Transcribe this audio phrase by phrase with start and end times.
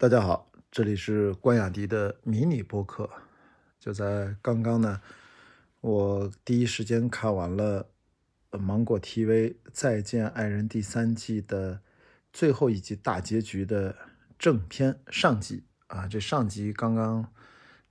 [0.00, 3.10] 大家好，这里是关雅迪的迷你播客。
[3.78, 4.98] 就在刚刚呢，
[5.82, 7.86] 我第一时间看完了
[8.50, 9.26] 芒果 TV
[9.70, 11.82] 《再见爱人》第三季的
[12.32, 13.94] 最后一集大结局的
[14.38, 16.08] 正片上集啊。
[16.08, 17.30] 这上集刚刚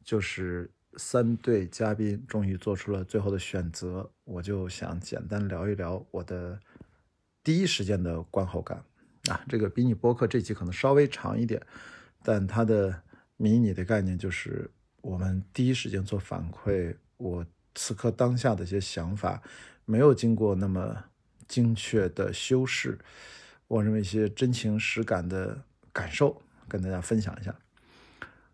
[0.03, 6.59] 就是三对嘉宾终于做出了最后的选择，我就想简单聊一聊我的
[7.43, 8.83] 第一时间的观后感
[9.29, 9.45] 啊。
[9.47, 11.61] 这个比你播客这集可能稍微长一点，
[12.23, 13.01] 但它的
[13.37, 14.69] 迷你的概念就是。
[15.01, 19.41] 我们第一时间做反馈，我此刻当下的一些想法，
[19.85, 21.05] 没有经过那么
[21.47, 22.99] 精确的修饰，
[23.69, 27.55] 我认为一些真情实感的感受，跟大家分享一下。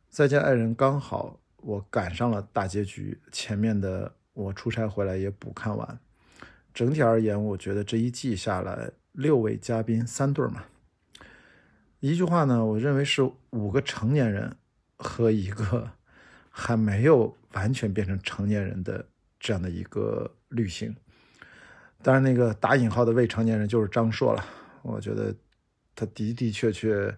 [0.07, 5.99] 再见爱人刚好我赶上了大结局，前面的我出差回来也补看完。
[6.75, 10.65] 整体而言，我觉得这一季下来，六位嘉宾三对嘛，
[12.05, 14.55] 一句话呢，我认为是五个成年人
[14.97, 15.91] 和一个。
[16.57, 19.05] 还没有完全变成成年人的
[19.37, 20.95] 这样的一个旅行，
[22.01, 24.41] 当然，那个打引号的未成年人就是张硕了。
[24.81, 25.35] 我觉得
[25.93, 27.13] 他的的确确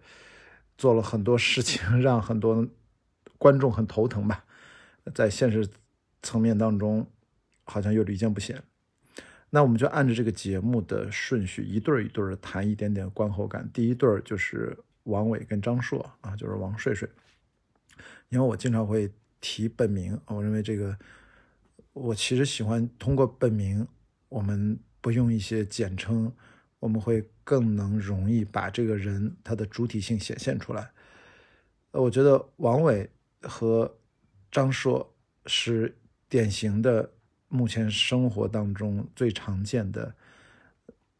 [0.75, 2.67] 做了很多事情，让很多
[3.37, 4.43] 观众很头疼吧。
[5.13, 5.69] 在现实
[6.23, 7.05] 层面当中，
[7.63, 8.59] 好像又屡见不鲜。
[9.49, 13.69] 那我们就按照这个节目的顺序，一对儿一对的谈一点点观后感。
[13.73, 17.07] 第一对儿就是王伟跟张硕啊，就是王睡睡，
[18.29, 19.11] 因为我经常会。
[19.39, 20.97] 提本名，我认为这个，
[21.93, 23.87] 我其实喜欢通过本名，
[24.29, 26.33] 我们不用一些简称，
[26.79, 30.89] 我们会更能容易把这个人他的主体性显现出来。
[31.91, 33.07] 我觉得王伟
[33.41, 33.95] 和
[34.51, 35.95] 张硕是
[36.27, 37.07] 典型的
[37.49, 40.13] 目前生活当中最常见的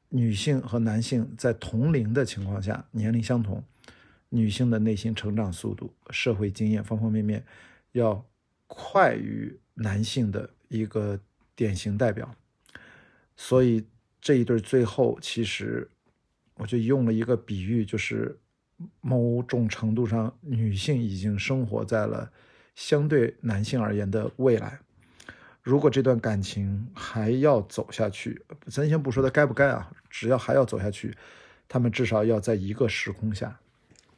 [0.09, 3.63] 女性和男性在同龄的情况下，年龄相同，
[4.29, 7.45] 女性的内心成长速度、社会经验方方面面。
[7.93, 8.23] 要
[8.67, 11.19] 快于男性的一个
[11.55, 12.35] 典型代表，
[13.35, 13.87] 所以
[14.21, 15.89] 这一对最后其实
[16.55, 18.37] 我就用了一个比喻，就是
[19.01, 22.31] 某种程度上，女性已经生活在了
[22.75, 24.79] 相对男性而言的未来。
[25.67, 31.13] 如果这段感情还要走下去，咱先不说他该不该啊，只要还要走下去，
[31.67, 33.59] 他们至少要在一个时空下。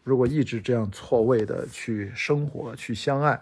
[0.04, 3.42] 如果一直这样错位的去生活、去相爱，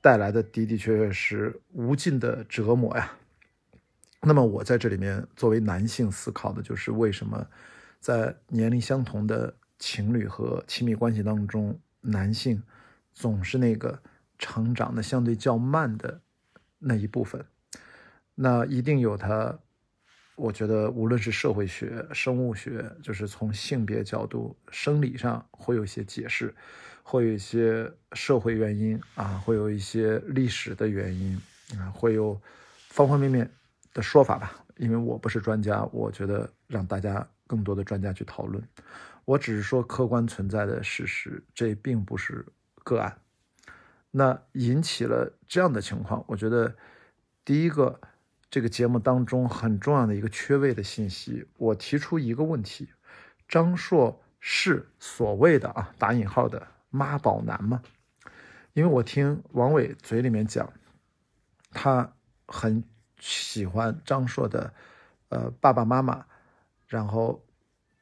[0.00, 3.12] 带来的的的确确是无尽的折磨呀。
[4.22, 7.46] 那么我在这里面作为男性思考的就是，为什么
[8.00, 12.62] 在年龄相同的情侣和亲密关系当中，男性
[13.12, 14.00] 总是那个
[14.38, 16.18] 成长的相对较慢的
[16.80, 17.44] 那一部分？
[18.34, 19.56] 那一定有他。
[20.36, 26.54] 我觉得无论是社会学、生物学，就是从性别角度、生理上会有一些解释，
[27.02, 31.38] 会有一些社会原因啊，会有一些历史的原因
[31.78, 32.40] 啊，会有
[32.88, 33.50] 方方面面
[33.92, 34.64] 的说法吧。
[34.78, 38.66] 因为我不是专家，我觉得让大家更多的专家去讨论。
[39.26, 42.46] 我只是说客观存在的事实，这并不是
[42.82, 43.14] 个案。
[44.10, 46.74] 那引起了这样的情况，我觉得
[47.44, 48.00] 第一个。
[48.52, 52.88] 这个节目当中很重要的一个缺位的信息，我提出一个问题：
[53.46, 57.80] 张硕是所谓的啊打引号的妈宝男吗？
[58.72, 60.68] 因为我听王伟嘴里面讲，
[61.70, 62.12] 他
[62.48, 62.82] 很
[63.20, 64.74] 喜欢张硕的
[65.28, 66.26] 呃爸爸妈妈，
[66.88, 67.40] 然后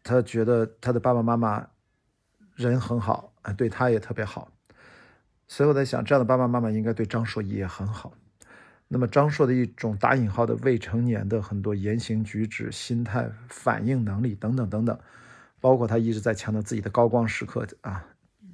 [0.03, 1.69] 他觉得他的爸爸妈妈
[2.55, 4.51] 人很好，对他也特别好，
[5.49, 8.13] 所以我在想，这样的爸爸妈妈应该对张硕也很好。
[8.87, 14.99] 那么张硕的一种打引号的未成年的很多言行举止、心态、反应能力等等等等，
[15.61, 18.07] 包括他一直在强调自己的高光时刻啊，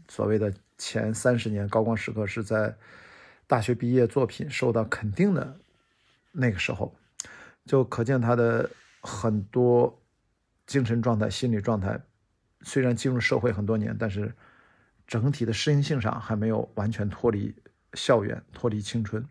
[0.09, 2.75] 所谓的前三十年高光时刻是在
[3.47, 5.57] 大学毕业作品受到肯定的
[6.33, 6.97] 那个时候，
[7.65, 8.69] 就可见他的
[9.01, 10.03] 很多
[10.67, 12.01] 精神状态、心理状态，
[12.63, 14.35] 虽然进入社会很多年，但是
[15.07, 17.55] 整体的适应性上还没有完全脱离
[17.93, 19.27] 校园、脱离青春。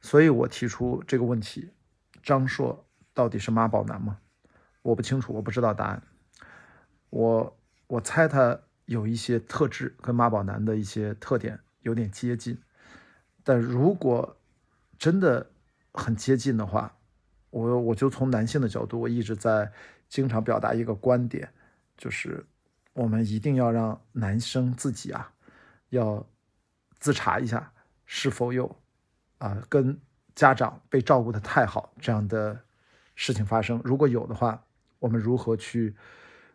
[0.00, 1.70] 所以我提出这个问题：
[2.22, 4.18] 张硕到底是妈宝男吗？
[4.82, 6.02] 我不清楚，我不知道答案。
[7.10, 12.58] 我我猜他有一些特质跟妈宝男的一些特点有点接近，
[13.44, 14.36] 但如果
[14.98, 15.50] 真的
[15.92, 16.96] 很接近的话，
[17.50, 19.70] 我我就从男性的角度，我一直在
[20.08, 21.52] 经常表达一个观点，
[21.96, 22.44] 就是
[22.92, 25.32] 我们一定要让男生自己啊，
[25.90, 26.26] 要
[26.98, 27.72] 自查一下
[28.04, 28.76] 是否有。
[29.38, 30.00] 啊，跟
[30.36, 32.56] 家长被照顾的太好这样的
[33.16, 34.64] 事情发生，如果有的话，
[35.00, 35.96] 我们如何去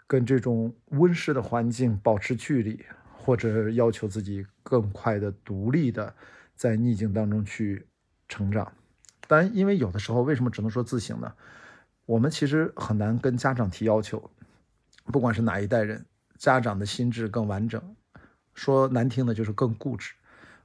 [0.07, 6.15] 跟这种温室的环境保持距离，或者要求自己更快的独立的
[6.55, 7.85] 在逆境当中去
[8.29, 8.71] 成长。
[9.27, 11.33] 当然，因为有的时候为什么只能说自省呢？
[12.05, 14.31] 我们其实很难跟家长提要求，
[15.07, 16.05] 不管是哪一代人，
[16.37, 17.95] 家长的心智更完整，
[18.53, 20.13] 说难听的就是更固执，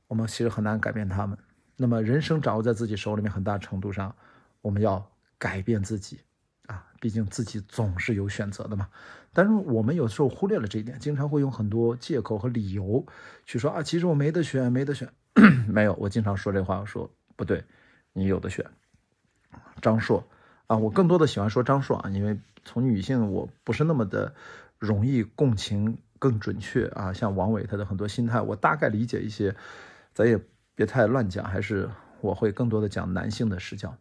[0.07, 1.37] 我们其实很难改变他们。
[1.77, 4.15] 那么人生掌握在自己手里面，很大程度上
[4.61, 6.21] 我们要改变自己。
[6.67, 8.89] 啊，毕竟自己总是有选择的嘛。
[9.33, 13.05] 但是我们有时候忽略了这一点，经常会用很多借口和理由
[13.45, 15.13] 去说啊，其实我没得选，没得选。
[15.67, 17.65] 没有，我经常说这话，我说不对，
[18.13, 18.65] 你有的选。
[19.81, 20.25] 张硕
[20.69, 24.33] 啊，我更多的喜欢说张硕啊，因为从女性我不是那么的
[24.83, 27.13] 容易共情更准确啊。
[27.13, 29.55] 像王伟他的很多心态，我大概理解一些，
[30.13, 30.37] 咱也
[30.75, 31.89] 别太乱讲，还是
[32.21, 33.97] 我会更多的讲男性的视角。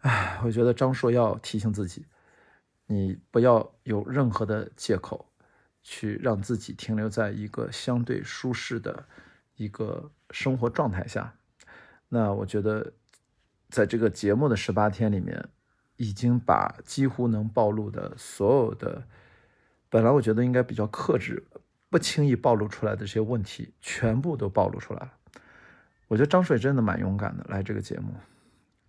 [0.00, 2.06] 唉，我觉得张硕要提醒自己，
[2.86, 5.26] 你不要有任何的借口，
[5.82, 9.04] 去让自己停留在一个相对舒适的
[9.56, 11.34] 一个生活状态下。
[12.08, 12.92] 那我觉得，
[13.68, 15.48] 在这个节目的十八天里面，
[15.96, 19.06] 已经把几乎能暴露的所有的，
[19.92, 21.46] 本来我觉得应该比较克制、
[21.90, 25.12] 不轻易暴露出来的这些问题，全部都暴露出来了。
[26.08, 28.14] 我觉得张硕真的蛮勇敢的，来这个节目。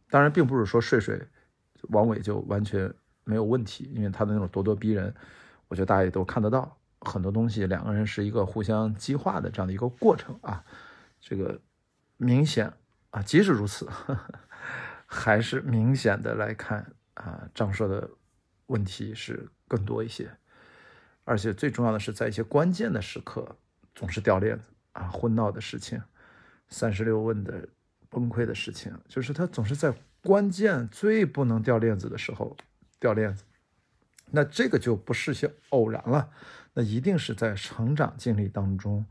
[0.09, 1.21] 当然，并不是说睡睡
[1.89, 2.89] 王伟就完全
[3.25, 5.13] 没有问题，因为他的那种咄咄逼人，
[5.67, 10.63] 我觉得大家也都看得到很多东西，两个人是一个互相激化的这样的一个过程啊。
[11.19, 11.59] 这个
[12.15, 12.71] 明显
[13.09, 13.89] 啊，即使如此，
[15.05, 18.09] 还是明显的来看啊，张硕的
[18.67, 20.31] 问题是更多一些，
[21.23, 23.57] 而且最重要的是在一些关键的时刻
[23.95, 26.01] 总是掉链子啊，婚闹的事情，
[26.69, 27.67] 三十六问的。
[28.09, 29.91] 崩溃的事情就是他总是在
[30.21, 32.55] 关键最不能掉链子的时候
[32.99, 33.43] 掉链子，
[34.29, 36.29] 那这个就不是些偶然了，
[36.75, 39.03] 那一定是在成长经历当中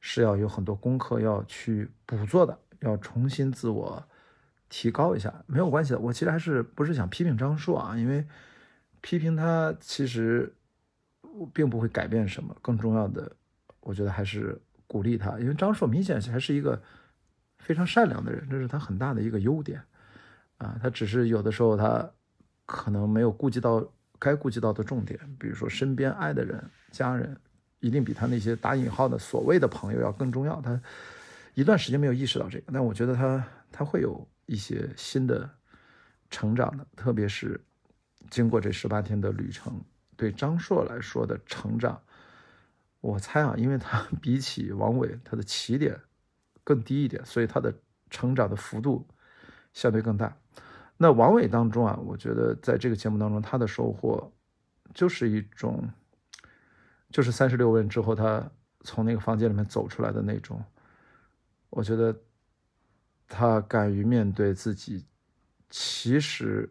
[0.00, 4.02] 是要有很多功课要去补做的，要重新自我
[4.70, 5.98] 提高一下，没有关系的。
[5.98, 8.26] 我其实还是不是想批评张硕啊，因为
[9.02, 10.50] 批评他其实
[11.52, 13.30] 并不会改变什么，更重要的，
[13.80, 14.56] 我觉得还是
[14.86, 16.80] 鼓励他，因为张硕明显还是一个。
[17.58, 19.82] 非常善良的人，这是他很大的一个优点，
[20.58, 22.08] 啊，他只是有的时候他
[22.64, 23.84] 可能没有顾及到
[24.20, 26.62] 该顾及到的重点，比如说身边爱的人、
[26.92, 27.36] 家人，
[27.80, 30.60] 一定比他那些打引号的所谓的朋友要更重要。
[30.60, 30.80] 他
[31.54, 35.50] 一段时间没有意识到这个，但我觉得他他会有一些新的
[36.30, 37.60] 成长的，特别是
[38.30, 39.82] 经过这十八天的旅程，
[40.16, 42.02] 对张硕来说的成长，
[43.00, 46.00] 我猜啊，因为他 比起王伟，他的起点。
[46.64, 47.72] 更低一点，所以他的
[48.10, 49.06] 成长的幅度
[49.72, 50.36] 相对更大。
[50.96, 54.32] 那王伟当中啊，我觉得在这个节目当中，他的收获
[54.92, 55.88] 就是一种，
[57.08, 60.60] 就是三十六问之后，他从那个房间里面走出来的那种。
[61.70, 62.20] 我觉得
[63.28, 65.06] 他敢于面对自己，
[65.70, 66.68] 其实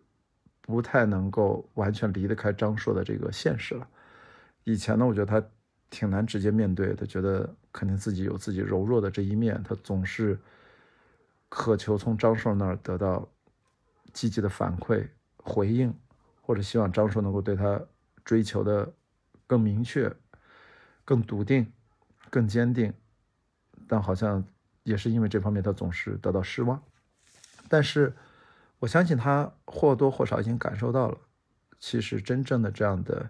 [0.65, 3.88] 不太能够完全离得开张硕的这个现实了。
[4.63, 5.47] 以前呢，我觉得他。
[5.91, 10.38] 挺难直接面对的，觉得肯定自己有自己柔弱的这一面，他总是
[11.47, 13.25] 渴求从张硕那儿得到
[14.12, 15.07] 积极的反馈、
[15.38, 15.94] 回应，
[16.41, 17.79] 或者希望张硕能够对他
[18.25, 18.91] 追求的
[19.47, 20.11] 更明确、
[21.06, 21.71] 更笃定、
[22.29, 22.91] 更坚定。
[23.88, 24.44] 但好像
[24.83, 26.81] 也是因为这方面，他总是得到失望。
[27.69, 28.13] 但是
[28.79, 31.17] 我相信他或多或少已经感受到了，
[31.79, 33.29] 其实真正的这样的。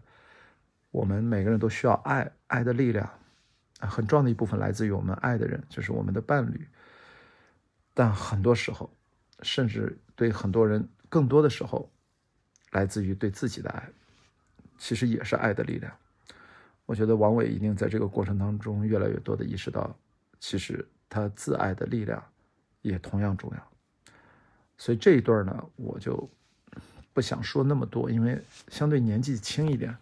[0.92, 3.10] 我们每个人都需要爱，爱的力量，
[3.80, 6.66] 很重要的一部分来自于我们爱的人，就是我们的伴侣。
[7.94, 8.90] 但很多时候，
[9.42, 11.92] 甚至对很多人，更多的时候，
[12.72, 13.90] 来自于对自己的爱，
[14.78, 15.94] 其实也是爱的力量。
[16.86, 19.94] 我觉得王伟一定在这个过程当中，越来越多的意识到，
[20.40, 22.24] 其实他自爱的力量
[22.82, 23.72] 也同样重要。
[24.78, 26.30] 所以这一对呢，我就
[27.14, 28.40] 不想说那么多，因为
[28.70, 29.96] 相对年纪轻一点。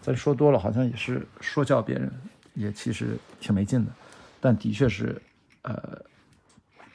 [0.00, 2.10] 咱说多了，好像也是说教别人，
[2.54, 3.92] 也其实挺没劲的。
[4.40, 5.20] 但的确是，
[5.60, 6.00] 呃，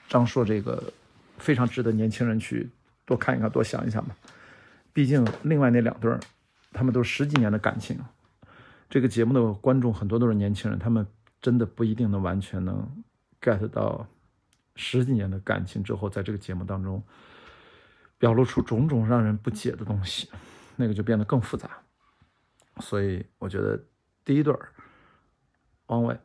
[0.10, 0.92] 张硕这个
[1.38, 2.68] 非常值得年轻人去
[3.06, 4.16] 多看一看、多想一想吧。
[4.92, 6.20] 毕竟另外那两对儿，
[6.74, 8.00] 他们都是十几年的感情。
[8.90, 11.06] 这个节目的观众很多都是年轻人，他们
[11.42, 12.90] 真的不一定能完全能
[13.40, 14.08] get 到
[14.76, 17.02] 十几年的感情之后，在这个节目当中
[18.18, 20.30] 表露出种种让人不解的东西，
[20.76, 21.70] 那个就变得更复杂。
[22.80, 23.82] 所以我觉得
[24.24, 24.70] 第一对儿，
[25.88, 26.20] 王伟、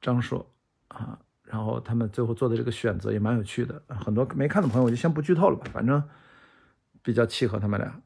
[0.00, 0.44] 张硕
[0.88, 3.80] 啊，然后他们最后做的这个选择也蛮有趣的。
[3.88, 6.02] 很多没看的朋友，我就先不剧透了吧，反正
[7.02, 8.02] 比较契合他们俩。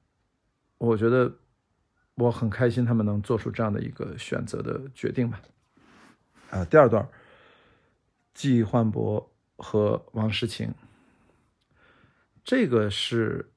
[0.77, 1.33] 我觉得
[2.17, 5.41] 我很开心他们能做出这样的一个选择的决定吧。
[6.51, 7.09] 啊，第二段，
[8.35, 10.75] 季焕博和王诗晴，
[12.45, 13.53] 这个是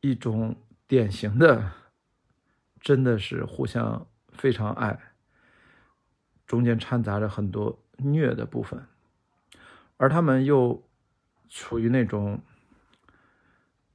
[0.00, 0.56] 一种
[0.86, 1.72] 典型的，
[2.80, 4.98] 真的是互相非常爱，
[6.46, 8.86] 中间掺杂着很多虐的部分，
[9.96, 10.86] 而他们又
[11.48, 12.40] 处于那种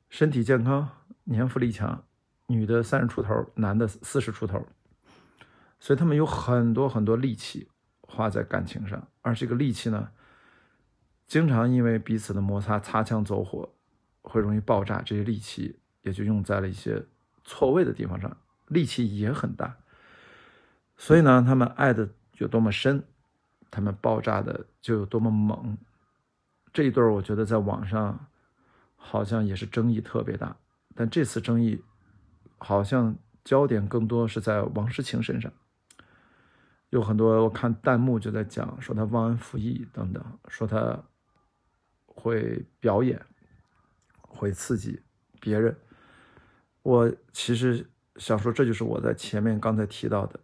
[0.09, 0.89] 身体健康、
[1.25, 2.05] 年富力强，
[2.47, 4.65] 女的三十出头，男的四十出头。
[5.81, 7.69] 所以他们有很多很多力气
[8.01, 10.11] 花在感情上，而这个力气呢，
[11.29, 13.71] 经常因为彼此的摩擦擦枪走火，
[14.23, 14.99] 会容易爆炸。
[15.03, 17.05] 这些力气也就用在了一些
[17.43, 18.35] 错位的地方上，
[18.67, 19.77] 力气也很大。
[20.97, 22.09] 所以呢，他们爱的
[22.39, 23.03] 有多么深，
[23.69, 25.77] 他们爆炸的就有多么猛。
[26.73, 28.27] 这一对儿，我觉得在网上
[28.95, 30.57] 好像也是争议特别大，
[30.95, 31.83] 但这次争议
[32.57, 35.51] 好像焦点更多是在王诗晴身上。
[36.89, 40.99] 有很多我看弹幕就在讲说他忘恩负义等等，说他
[42.19, 43.19] 会表演，
[44.21, 45.01] 会刺激
[45.39, 45.75] 别人。
[46.83, 47.85] 我其实
[48.17, 50.39] 想说，这就是我在前面刚才提到的，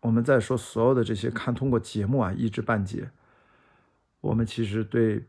[0.00, 3.10] 我们在说所有的这些看通过节目啊一知半解，
[4.20, 5.24] 我们其实对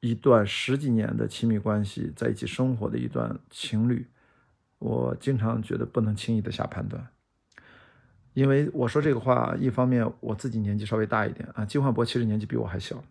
[0.00, 4.06] 一段十几年的亲密关系在一起生活的一段情侣，
[4.78, 7.06] 我经常觉得不能轻易的下判断。
[8.34, 13.04] 因为我说这个话，一方面我自己年纪稍微大一点啊，金焕博其实年纪比我还小，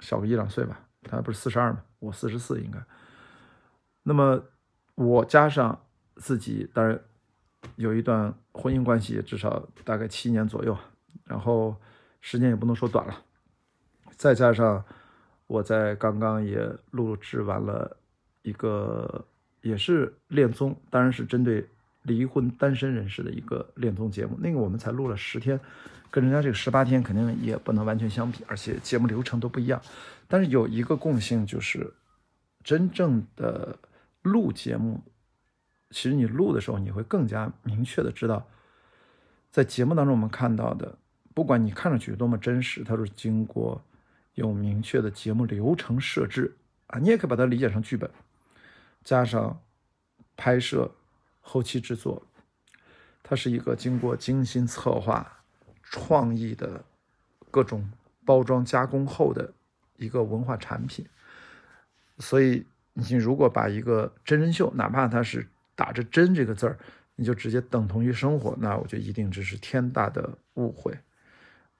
[0.00, 2.78] 小个一两岁吧，他不是四十二嘛，我四十四应该。
[4.02, 4.42] 那么
[4.94, 5.78] 我加上
[6.16, 6.98] 自己，当然
[7.76, 10.76] 有一段婚姻关系，至少大概七年左右，
[11.24, 11.76] 然后
[12.20, 13.24] 时间也不能说短了，
[14.16, 14.84] 再加上
[15.46, 17.96] 我在刚刚也录制完了
[18.42, 19.26] 一个，
[19.62, 21.68] 也是恋综，当然是针对。
[22.08, 25.60] 离婚单身人士的一个恋综节目，那个我们才录了十天，
[26.10, 29.80] 跟人家这个十八天肯定也不能完全相比，而且节目流程都不一样。
[30.26, 31.92] 但是有一个共性就是，
[32.64, 33.78] 真正的
[34.22, 35.00] 录节目，
[35.90, 38.46] 其实你录的时候，你会更加明确的知道，
[39.50, 40.98] 在节目当中我们看到的，
[41.34, 43.80] 不管你看上去多么真实，它都是经过
[44.34, 46.56] 有明确的节目流程设置
[46.88, 48.10] 啊，你也可以把它理解成剧本，
[49.04, 49.60] 加上
[50.36, 50.90] 拍摄。
[51.50, 52.22] 后期制作，
[53.22, 55.26] 它是一个经过精心策划、
[55.82, 56.84] 创意的
[57.50, 57.90] 各种
[58.26, 59.50] 包装加工后的
[59.96, 61.06] 一个文化产品。
[62.18, 66.78] 所以，你如果把一个真人秀，哪怕它是打着“真”这个字儿，
[67.16, 70.94] 你就直接等同于生活，那我觉得一定这是天大的误会。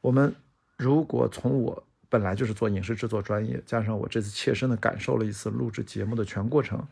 [0.01, 0.35] 我们
[0.79, 6.83] 如果从我本来就是做影视制作专业，加上我这次切身的感受了一次录制节目的全过程。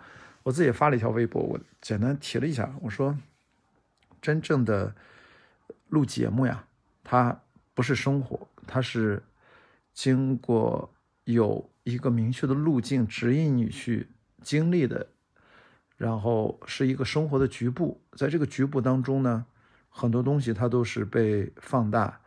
[0.47, 3.19] 我自己也发了一条微博，我简单提了一下，我说，
[4.23, 4.95] 真正的
[5.89, 6.65] 录节目呀，
[7.03, 7.37] 它
[7.75, 9.21] 不是生活，它是
[9.93, 14.07] 经过有一个明确的路径指引你去
[14.41, 15.09] 经历的，
[15.97, 19.47] 然后是一个生活的局部，在这个局部当中呢，
[19.89, 22.21] 很多东西它都是被放大，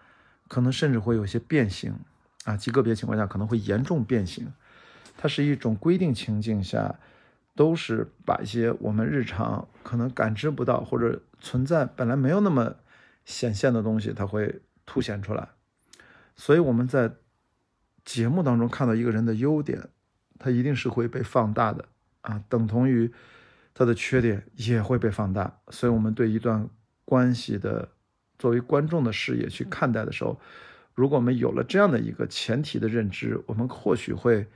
[0.49, 1.97] 可能甚至会有些变形
[2.43, 4.51] 啊，极个别情况下可能会严重变形，
[5.15, 6.99] 它是一种规定情境下。
[7.59, 12.73] 都是把一些我们日常可能感知不到或者存在本来没有那么
[13.25, 15.49] 显现的东西，它会凸显出来。
[16.37, 17.11] 所以我们在
[18.05, 19.89] 节目当中看到一个人的优点，
[20.39, 21.83] 他一定是会被放大的
[22.21, 23.11] 啊，等同于
[23.73, 25.59] 他的缺点也会被放大。
[25.67, 26.65] 所以，我们对一段
[27.03, 27.89] 关系的
[28.37, 30.39] 作为观众的视野去看待的时候，
[30.95, 34.47] 如果我们有了这样的一个前提的认知，我们或许会。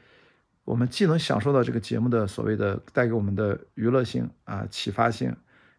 [0.65, 5.35] 我们既能享受到这个节目的所谓的带给我们的娱乐性啊、启发性，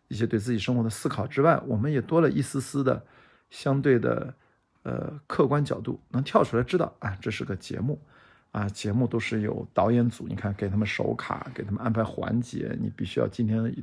[0.08, 3.02] 一些对自己生活的思考之外，我们也多了一丝丝的
[3.48, 4.34] 相对的
[4.82, 7.98] 呃客观角度，能跳出来知道啊，这是个节目
[8.52, 13.74] 啊，节目都是有导演组，你看给他们手卡，给他们安排环节，你必须要今天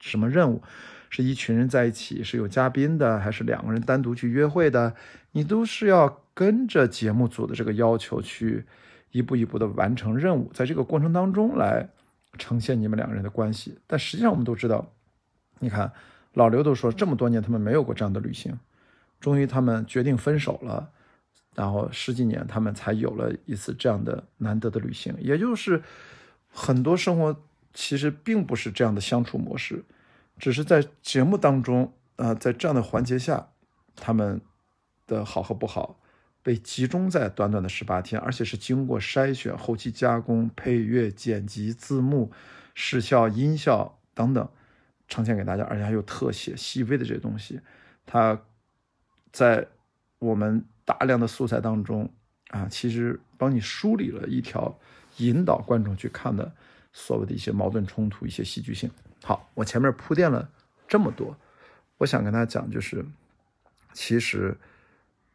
[0.00, 0.62] 什么任务，
[1.08, 4.94] 是一群人在一起，是有嘉宾的，还是两个人单独去约会的，
[5.30, 8.66] 你都是要跟着节目组的这个要求去。
[9.12, 11.88] 一步一步的完成任务，在这个过程当中来
[12.38, 13.78] 呈现你们两个人的关系。
[13.86, 14.90] 但实际上，我们都知道，
[15.60, 15.92] 你看
[16.32, 18.58] 老刘都说这么多年他们没有过这样的旅行，
[19.20, 20.90] 终于他们决定分手了，
[21.54, 25.14] 然后十几年他们才有了一次这样的难得的旅行。
[25.20, 25.82] 也就是
[26.50, 27.36] 很多生活
[27.74, 29.84] 其实并不是这样的相处模式，
[30.38, 33.48] 只是在节目当中啊，在这样的环节下，
[33.94, 34.40] 他们
[35.06, 35.98] 的好和不好。
[36.42, 42.32] 被集中在短短的十八天，而且是经过筛选、后期加工、配乐、剪辑、字幕、
[42.74, 44.48] 视效、音效等等，
[45.08, 47.60] 呈现给大家，而且还有特写、细微的这些东西。
[48.04, 48.42] 它
[49.30, 49.68] 在
[50.18, 52.12] 我们大量的素材当中
[52.48, 54.76] 啊，其实帮你梳理了一条
[55.18, 56.52] 引导观众去看的
[56.92, 58.90] 所谓的一些矛盾冲突、一些戏剧性。
[59.22, 60.50] 好，我前面铺垫了
[60.88, 61.36] 这么多，
[61.98, 63.06] 我想跟大家讲，就是
[63.92, 64.56] 其实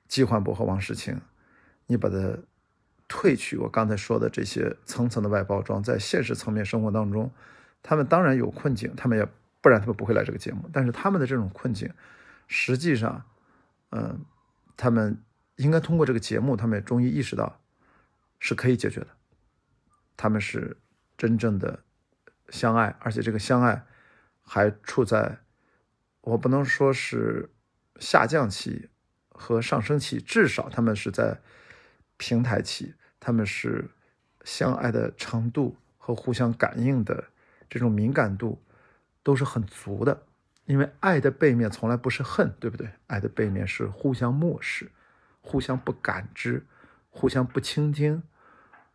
[0.08, 1.20] 季焕博和王世清，
[1.86, 2.38] 你把它
[3.08, 7.32] 褪去我刚才说的这些层层的外包装，在现实层面生活当中，
[7.82, 9.28] 他们当然有困境，他们也
[9.62, 11.92] 不然他们不会来这个节目，但是他们的这种困境，
[12.48, 13.24] 实际上，
[13.92, 14.24] 嗯，
[14.76, 15.22] 他们
[15.56, 17.60] 应该通过这个节目，他们也终于意识到
[18.40, 19.08] 是可以解决的，
[20.16, 20.78] 他们是
[21.18, 21.84] 真正的。
[22.50, 23.86] 相爱，而且这个相爱
[24.42, 25.40] 还处在
[26.22, 27.50] 我不能说是
[28.00, 28.90] 下降期
[29.38, 31.40] 和上升期，至少他们是在
[32.18, 33.90] 平台期，他们是
[34.44, 37.24] 相爱的程度和互相感应的
[37.70, 38.60] 这种敏感度
[39.22, 40.24] 都是很足的。
[40.66, 42.90] 因为爱的背面从来不是恨，对不对？
[43.06, 44.92] 爱的背面是互相漠视、
[45.40, 46.66] 互相不感知、
[47.10, 48.22] 互相不倾听、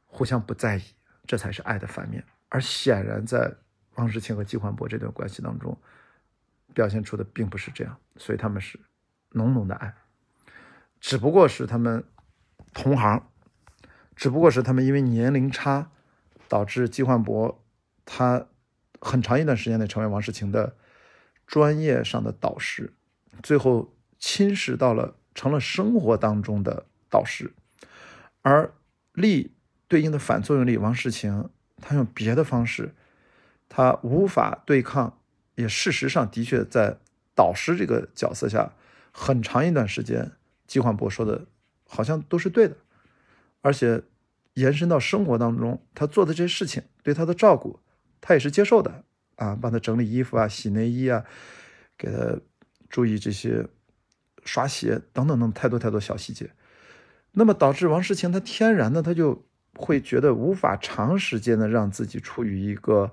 [0.05, 0.83] 互相不在意，
[1.27, 2.23] 这才是爱的反面。
[2.51, 3.51] 而显然，在
[3.95, 5.75] 王世清和季焕博这段关系当中，
[6.75, 8.79] 表现出的并不是这样，所以他们是
[9.31, 9.95] 浓浓的爱，
[11.03, 12.05] 只不过是他们
[12.73, 13.29] 同行，
[14.15, 15.91] 只不过是他们因为年龄差，
[16.49, 17.63] 导致季焕博
[18.05, 18.47] 他
[19.01, 20.77] 很长一段时间内成为王世清的
[21.45, 22.95] 专业上的导师，
[23.43, 27.53] 最后侵蚀到了成了生活当中的导师，
[28.43, 28.73] 而
[29.13, 29.57] 力
[29.89, 31.51] 对应的反作用力，王世清。
[31.85, 32.95] 他用别的方式，
[33.69, 35.19] 他无法对抗，
[35.57, 36.97] 也事实上的确在
[37.35, 38.73] 导师这个角色下，
[39.11, 40.31] 很长一段时间，
[40.73, 41.47] 季焕博说的，
[41.87, 42.77] 好像都是对的，
[43.61, 44.03] 而且
[44.55, 47.81] 延伸到生活当中，他做的这些事情，对他的照顾，
[48.21, 49.05] 他也是接受的
[49.37, 51.25] 啊，帮他整理衣服啊，洗内衣啊，
[51.99, 52.41] 给他
[52.89, 53.69] 注意这些
[54.45, 56.51] 刷鞋等等等太多太多小细节，
[57.33, 59.45] 那么导致王世清他天然的他就。
[59.75, 63.11] 会觉得无法长时间的让自己处于一个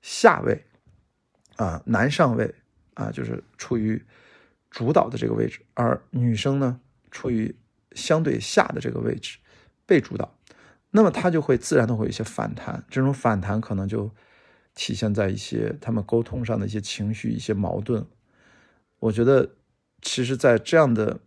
[0.00, 0.64] 下位，
[1.56, 2.54] 啊，男上位，
[2.94, 4.02] 啊，就是处于
[4.76, 6.78] 主导的这个位置，而女生呢，
[7.10, 7.56] 处于
[7.92, 9.38] 相对下的这个位置，
[9.86, 10.36] 被主导，
[10.90, 14.10] 那么她就会自然的会有一些反弹，这种反弹可能就
[14.74, 18.06] 体现在一些他们沟通上的一些情绪、一些矛盾。
[18.98, 19.52] 我觉得，
[20.02, 21.20] 其实，在这样的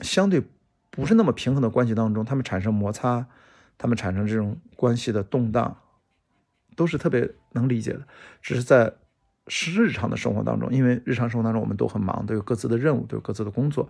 [0.00, 0.42] 相对
[0.88, 3.26] 不是那么平衡的关系当中，他们产生摩擦。
[3.80, 5.78] 他们产生这种关系的动荡，
[6.74, 8.08] 都是特别能理解的。
[8.42, 8.92] 只是在
[9.48, 13.88] 是日常的生活当中，因为日常生活当中我们都很忙，都有各自的任务，都有各自的工作，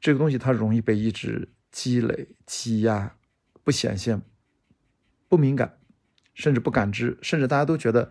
[0.00, 3.14] 这个东西它容易被一直积累、积压，
[3.62, 4.22] 不显现、
[5.28, 5.78] 不敏感，
[6.34, 8.10] 甚至不感知，甚至大家都觉得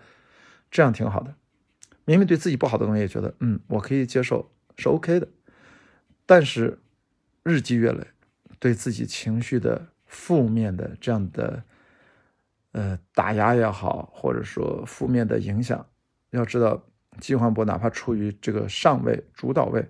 [0.71, 1.35] 这样挺好的。
[2.05, 5.27] 明明对自己不好的东西也觉得，嗯，我可以接受，是 OK 的。
[6.25, 6.79] 但是
[7.43, 8.07] 日积月累，
[8.59, 9.89] 对自己情绪的。
[10.05, 11.63] 负面的这样的，
[12.73, 15.83] 呃，打压也好，或者说负面的影响，
[16.37, 16.83] 要知道，
[17.19, 19.87] 季焕博哪怕处于这个上位、主导位，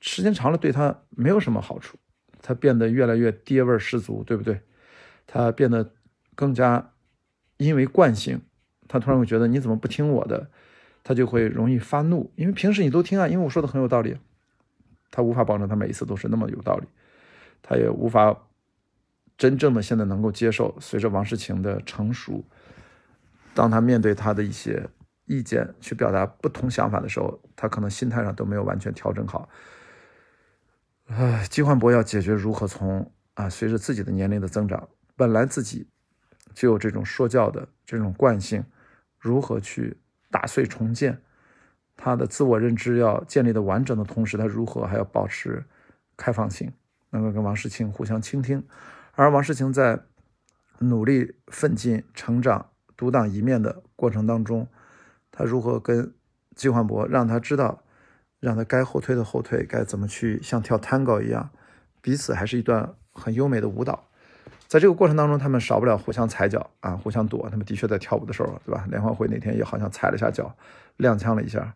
[0.00, 1.98] 时间长了对他没有什么好处，
[2.40, 4.60] 他变得越来越爹味十足，对不对？
[5.26, 5.92] 他变得
[6.34, 6.92] 更加
[7.56, 8.40] 因为惯性，
[8.88, 10.50] 他突然会觉得你怎么不听我的，
[11.02, 14.16] 他就会容易发怒，因为平时你都听啊，因为我说的很有道理，
[15.10, 16.86] 他无法保证他每一次都是那么有道理，
[17.62, 18.36] 他也无法。
[19.38, 22.44] 真正的现在能够接受，随着王世清的成熟，
[23.54, 24.86] 当他面对他的一些
[25.30, 29.48] 意见去表达不同想法的时候，他可能心态上都没有完全调整好。
[31.06, 35.86] 啊，季焕博要解决如何从啊，随着自己的年龄的增长，本来自己
[36.52, 38.64] 就有这种说教的这种惯性，
[39.20, 39.96] 如何去
[40.32, 41.22] 打碎重建
[41.96, 45.64] 他的自我认知要建立的完整的同时，他如何还要保持
[46.16, 46.72] 开放性，
[47.10, 48.66] 能够跟王世清互相倾听。
[49.12, 50.00] 而王世清在
[50.80, 54.66] 努力奋进、成长、独当一面的过程当中，
[55.30, 56.14] 他如何跟
[56.54, 57.82] 季焕博让他知道，
[58.38, 61.50] 让他该后退的后退，该怎么去像跳探戈一样，
[62.00, 64.08] 彼此还是一段很优美的舞蹈。
[64.66, 67.48] 在这个过程当中，他们少不了互相踩脚啊，互相躲。
[67.50, 68.86] 他们的确在跳舞的时候，对吧？
[68.88, 70.54] 联欢会那天也好像踩了一下脚，
[70.98, 71.74] 踉跄了一下，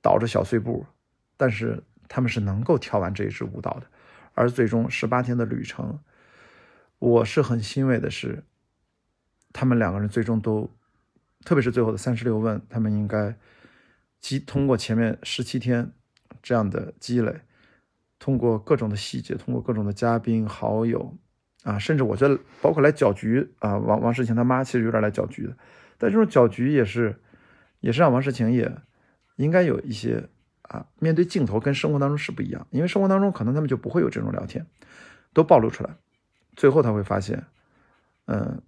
[0.00, 0.86] 倒着小碎步，
[1.36, 3.86] 但是他们是能够跳完这一支舞蹈的。
[4.34, 5.98] 而最终十八天的旅程。
[7.00, 8.42] 我是很欣慰的是，
[9.52, 10.68] 他们两个人最终都，
[11.44, 13.34] 特别是最后的三十六问，他们应该
[14.20, 15.92] 积通过前面十七天
[16.42, 17.40] 这样的积累，
[18.18, 21.16] 通过各种的细节，通过各种的嘉宾好友
[21.62, 25.56] 啊，甚至我觉得包括来搅局啊，王王世清他妈其实有点来搅局的，
[25.96, 27.20] 但这种搅局也是，
[27.80, 28.70] 也是让王世清也
[29.36, 30.28] 应该有一些
[30.62, 34.66] 啊，面对镜头跟生活当中是不一样，因为生活当中可能他们就不会有这种聊天，
[35.32, 35.96] 都暴露出来，
[36.56, 37.44] 最后他会发现，
[38.26, 38.60] 嗯，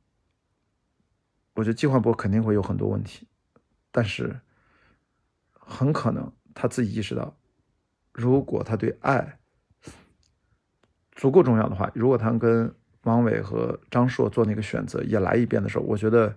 [1.55, 3.27] 我觉得季焕博肯定会有很多问题，
[3.91, 4.39] 但是
[5.53, 7.37] 很可能他自己意识到，
[8.13, 9.39] 如果他对爱
[11.13, 16.37] 足够重要的话，如果他跟王伟和张硕做那个选择也来一遍的时候，我觉得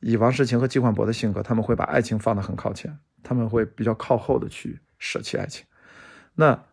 [0.00, 2.98] 以王世清和季焕博的性格，他们会把爱情放得很靠前。
[3.22, 5.66] 他们会比较靠后的去舍弃爱情，
[6.34, 6.64] 那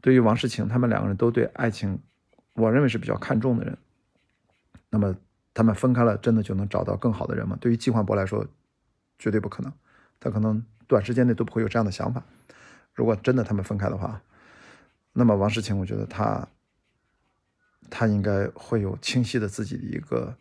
[0.00, 2.00] 对于王世清，他们两个人都对爱情，
[2.52, 3.76] 我认为是比较看重的人。
[4.88, 5.16] 那么
[5.56, 7.56] 他们分开了，真的就能找到更好的人吗？
[7.58, 8.46] 对于季焕博来说，
[9.18, 9.72] 绝对不可能，
[10.20, 12.22] 他可能短时间内都不会有这样的想法。
[12.92, 14.20] 如果真的他们分开的话，
[15.14, 16.46] 那么王世清，我觉得他
[17.88, 20.36] 他应该会有清晰的自己的一个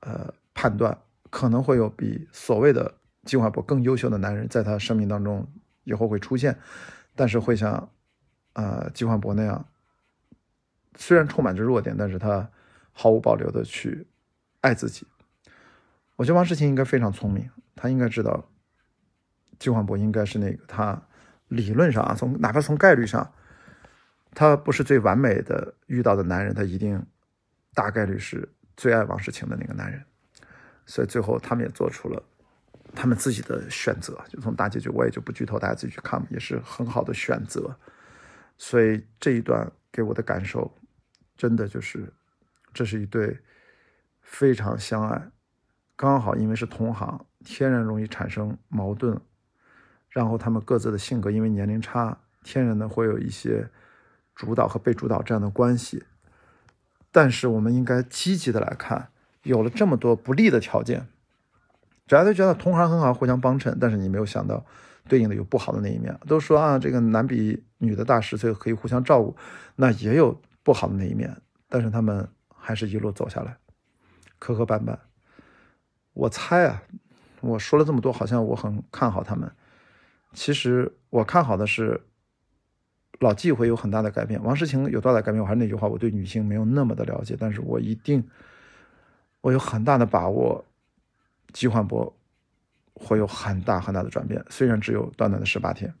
[0.00, 0.98] 呃判断，
[1.30, 2.96] 可能会有比所谓的。
[3.24, 5.46] 季焕博更优秀的男人在他生命当中
[5.84, 6.58] 以后会出现，
[7.14, 7.88] 但是会像，
[8.54, 9.64] 呃，季焕博那样，
[10.96, 12.50] 虽然充满着弱点，但是他
[12.90, 14.08] 毫无保留的去
[14.62, 15.06] 爱自己。
[16.16, 18.48] 我觉得王诗晴应该非常聪明，他应该知道，
[19.58, 21.00] 季焕博应该是那个他
[21.48, 23.32] 理论上啊，从哪怕从概率上，
[24.34, 27.04] 他不是最完美的遇到的男人，他一定
[27.74, 30.02] 大概率是最爱王诗晴的那个男人，
[30.86, 32.22] 所以最后他们也做出了。
[32.94, 37.74] 他们自己的选择，就从大结局我也就不剧透，大家自己去看吧，也是很好的选择。
[38.58, 40.70] 所以这一段给我的感受，
[41.34, 42.12] 真的就是，
[42.74, 43.40] 这是一对
[44.22, 45.28] 非常相爱，
[45.94, 49.20] 刚好因为是同行，天然容易产生矛盾，
[50.08, 53.68] 然后他们各自的性格因为年龄差，天然的会有一些
[54.34, 56.04] 主导和被主导这样的关系。
[57.10, 59.10] 但是我们应该积极的来看，
[59.42, 61.06] 有了这么多不利的条件。
[62.08, 64.64] 大家都觉得同行很好，互相帮衬，但是你没有想到，
[65.08, 66.18] 对应的有不好的那一面。
[66.26, 69.36] 都说啊，这个男比女的大十岁，可以互相照顾，
[69.76, 71.34] 那也有不好的那一面。
[71.68, 73.56] 但是他们还是一路走下来，
[74.42, 74.98] 磕磕绊绊。
[76.14, 76.82] 我猜啊，
[77.40, 79.48] 我说了这么多，好像我很看好他们。
[80.32, 82.00] 其实我看好的是
[83.20, 85.40] 老纪会有很大的改变，王诗晴有多大改变？
[85.40, 88.28] 我还是那句话，我对女性没有那么的了解，但是我一定，
[89.42, 90.64] 我有很大的把握。
[91.52, 92.16] 季焕博
[92.94, 95.94] 会有很大很大的转变，虽然只有短短的十八天，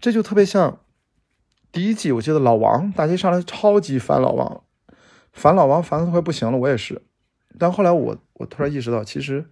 [0.00, 0.80] 这就特别像
[1.70, 4.64] 第一季，我记得老王，大家上来超级烦老王，
[5.32, 7.02] 烦老王烦的快不行了，我也是。
[7.58, 9.50] 但后来我我突然意识到，其实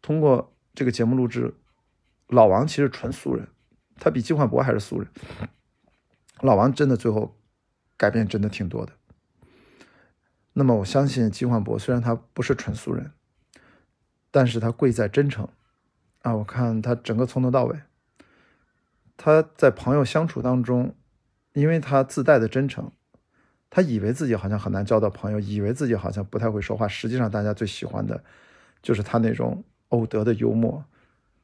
[0.00, 1.54] 通过这个节目录制，
[2.28, 3.48] 老王其实纯素人，
[3.96, 5.08] 他比季焕博还是素人。
[6.40, 7.36] 老王真的最后
[7.96, 8.92] 改变真的挺多的。
[10.52, 13.12] 那么我相信季焕博虽然他不是纯素人。
[14.36, 15.48] 但是他贵在真诚，
[16.22, 17.82] 啊，我看他整个从头到尾，
[19.16, 20.96] 他在朋友相处当中，
[21.52, 22.90] 因为他自带的真诚，
[23.74, 28.22] 他以为自己好像很难交到朋友，以为自己好像不太会说话，实际上大家最喜欢的，
[28.80, 30.84] 就是他那种偶得的幽默，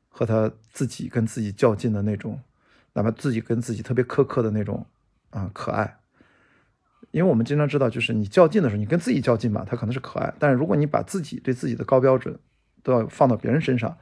[0.08, 2.38] 和他自己跟自己较劲的那种，
[2.92, 4.86] 哪怕自己跟自己特别苛刻的那种
[5.30, 5.98] 啊可爱。
[7.10, 12.38] 因为我们经常知道，就是你较劲的时候，你跟自己较劲吧，他可能是可爱，但是如果你把自己对自己的高标准。
[12.82, 13.98] 都要放到别人身上。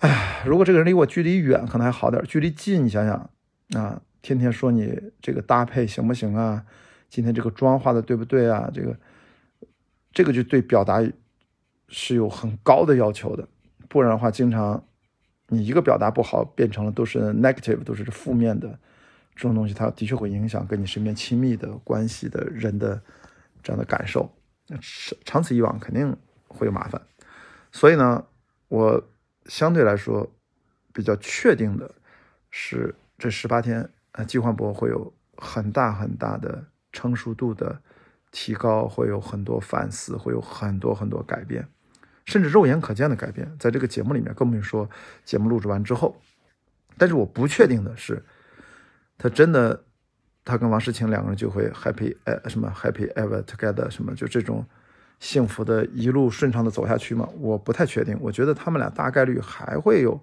[0.00, 3.30] 哎，如果这个人离我距离远，可能还好点；距离近，你想想
[3.70, 6.66] 啊，天天说你这个搭配行不行啊？
[7.08, 8.70] 今天这个妆化的对不对啊？
[8.74, 8.96] 这个，
[10.12, 11.02] 这个就对表达
[11.88, 13.48] 是有很高的要求的。
[13.88, 14.84] 不然的话，经常
[15.48, 18.78] 你一个表达不好，变成了都是 negative，都是负面的
[19.34, 23.00] 这种东西，它的确会影响跟你身边亲密的关系的人的
[23.62, 24.30] 这样的感受。
[25.24, 26.16] 长此以往，肯定
[26.48, 27.00] 会有麻烦。
[27.70, 28.26] 所以呢，
[28.68, 29.02] 我
[29.46, 30.28] 相对来说
[30.92, 31.94] 比较确定的
[32.50, 36.64] 是，这十八天啊，季焕博会有很大很大的
[36.96, 37.80] 成熟度的
[38.32, 41.68] 提高，会有很多反思，会有很多很多改变，
[42.24, 43.54] 甚至肉眼可见的改变。
[43.58, 44.88] 在这个节目里面，更不用说
[45.24, 46.16] 节目录制完之后。
[46.96, 48.24] 但是我不确定的是，
[49.18, 49.84] 他真的，
[50.44, 54.64] 他跟王诗晴两个人就会 happy 呃什么 happy ever together 什么就这种。
[55.18, 57.26] 幸福的一路顺畅的走下去吗？
[57.38, 58.14] 我不太确定。
[58.20, 60.22] 我觉得他们俩大概率还会有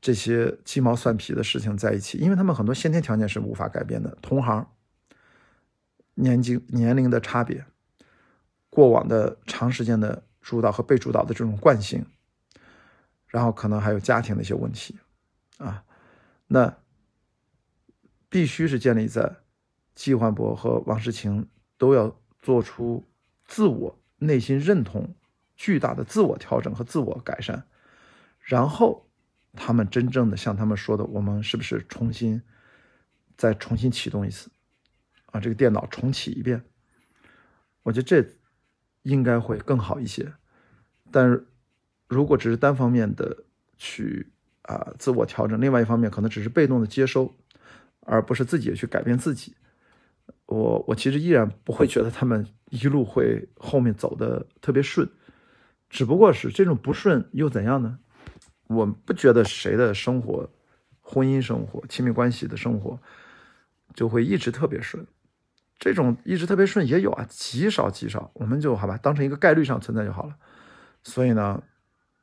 [0.00, 4.16] 这些鸡毛蒜皮的事情在一起，因为他们很多先天条件是无法改变的。
[4.22, 4.64] 同行、
[6.16, 7.64] 年纪、年龄的差别，
[8.68, 12.04] 过往的长时间的主导和被主导的这种惯性，
[13.28, 14.98] 然后可能还有家庭的一些问题
[15.58, 15.84] 啊，
[16.48, 16.76] 那
[18.28, 19.36] 必须是建立在
[19.94, 21.48] 季焕博和王诗晴
[21.78, 23.04] 都要做出。
[23.48, 25.14] 自我内心认同
[25.54, 27.64] 巨大的自我调整和自我改善，
[28.40, 29.08] 然后
[29.52, 32.42] 他们真正的像他们说的，我们是不是重新
[33.36, 34.50] 再重新启动一次
[35.26, 35.40] 啊？
[35.40, 36.62] 这个电脑重启一遍，
[37.82, 38.26] 我觉得这
[39.02, 40.32] 应该会更好一些。
[41.10, 41.44] 但
[42.08, 43.44] 如果只是单方面的
[43.76, 47.34] 去啊自我调整，另外一方面可能只是被动的接收，
[48.00, 49.54] 而不是自己去改变自己。
[50.46, 55.08] 我我其实依然不会觉得他们一路会后面走的特别顺，
[55.88, 57.98] 只不过是这种不顺又怎样呢？
[58.68, 60.50] 我不觉得谁的生活、
[61.00, 63.00] 婚姻生活、亲密关系的生活
[63.94, 65.06] 就会一直特别顺，
[65.78, 70.36] 这种一直特别顺也有啊，极少极少，我们就好吧，当成一个概率上存在就好了。
[71.02, 71.62] 所以呢，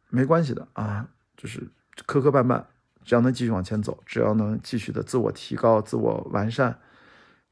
[0.10, 1.70] 没关系的啊，就是
[2.06, 2.66] 磕磕绊绊，
[3.04, 6.80] 只要能继续往前走，只要能继续的自我提高、自我完善。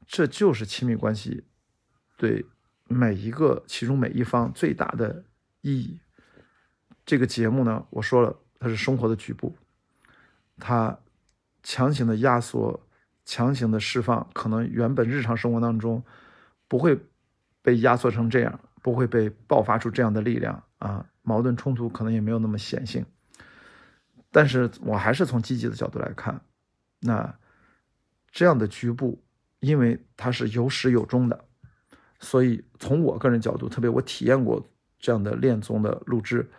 [0.06, 1.44] 这就是亲密关系
[2.16, 2.44] 对
[2.88, 5.24] 每一个其中每一方最大的
[5.60, 6.00] 意义。
[7.06, 9.56] 这个节目呢，我说了，它是生活的局部，
[10.58, 10.98] 它
[11.62, 12.86] 强行的压缩、
[13.24, 16.02] 强行的释放，可能原本日常生活当中
[16.68, 16.98] 不会
[17.62, 23.04] 被压缩成这样，不会被爆发出这样的力量啊，矛盾冲突可能也没有那么显性。
[24.30, 26.40] 但是我还是从积极的角度来看，
[27.00, 27.34] 那
[28.30, 29.22] 这样的局部。
[29.62, 31.44] 因为它是有始有终的，
[32.18, 34.60] 所以从我个人角度，特别我体验过
[34.98, 36.50] 这样的恋综的录制，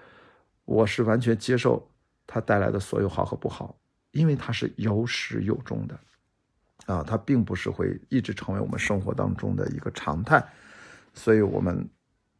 [0.63, 1.85] 我是完全接受
[2.25, 3.77] 它带来的所有好和不好，
[4.11, 5.99] 因为它是有始有终的，
[6.85, 10.43] 啊，它并不是会一直成为我们生活当中的一个常态，
[11.13, 11.89] 所以我们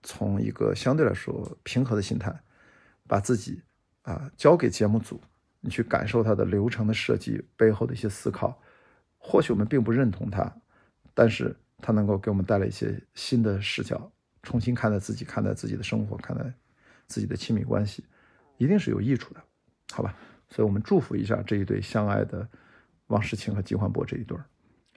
[0.01, 2.33] 从一个相对来说平和的心态，
[3.07, 3.61] 把自己
[4.01, 5.21] 啊交给节目组，
[5.61, 8.61] 你去感受它的流程的设计背后的一些思考。
[9.17, 10.53] 或许我们并不认同他，
[11.13, 16.43] 但是他能够给我们带来一些新的视角，重新看待自己，看待自己的生活，看待
[17.07, 18.03] 自己的亲密关系，
[18.57, 19.41] 一定是有益处的，
[19.93, 20.13] 好吧？
[20.49, 22.45] 所以我们祝福一下这一对相爱的
[23.13, 24.43] 王诗晴和金焕博这一对儿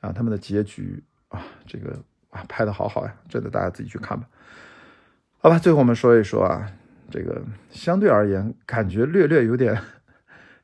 [0.01, 4.29] 啊，他们的结局啊，这个啊拍的好好呀，真的大家自己去看吧。
[5.39, 6.73] 好吧，最后我们说一说啊，
[7.11, 9.81] 这个相对而言感觉略略有点，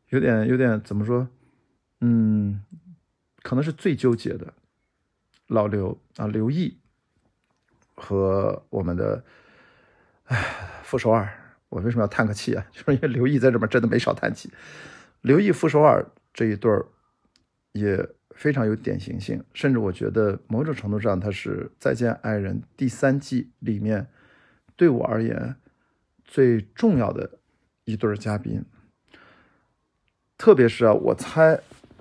[0.08, 1.28] 有点有点怎么说？
[2.00, 2.62] 嗯。
[3.44, 4.54] 可能是最纠结的，
[5.48, 6.78] 老刘啊，刘毅
[7.96, 9.24] 和我们的
[10.26, 11.28] 哎傅首尔，
[11.68, 12.64] 我为什么要叹个气啊？
[12.70, 14.48] 就是因为刘毅在这边真的没少叹气。
[15.22, 16.86] 刘毅傅首尔这一对儿
[17.72, 24.06] 也非常有典型性，甚至我觉得某种程度上，他是《再见爱人》第三季里面
[24.76, 25.56] 对我而言
[26.24, 27.38] 最重要的
[27.84, 28.64] 一对嘉宾。
[30.38, 31.60] 特别是啊，我猜。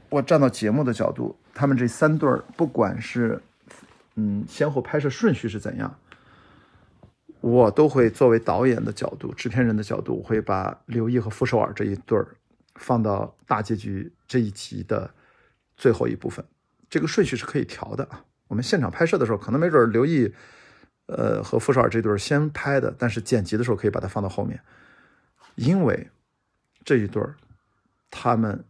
[0.09, 3.41] 我站到节目的角度，他们这三对儿，不管是
[4.15, 5.97] 嗯先后拍摄顺序是怎样，
[7.39, 12.27] 我都会作为导演的角度、制片人的角度，我会把刘毅和傅首尔这一对儿
[12.75, 15.09] 放到大结局这一集的
[15.81, 16.45] 最后一部分。
[16.89, 18.23] 这个顺序是可以调的啊。
[18.47, 20.33] 我们现场拍摄的时候，可能没准刘毅
[21.07, 24.61] 呃和傅首尔这对先拍的，但是剪辑的时候可以把它放到后面，
[25.55, 26.09] 因为
[26.85, 27.21] 这一对
[28.09, 28.63] 他们。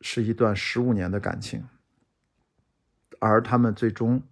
[0.00, 1.66] 是一段十五年的感情，
[3.18, 4.22] 而他们最终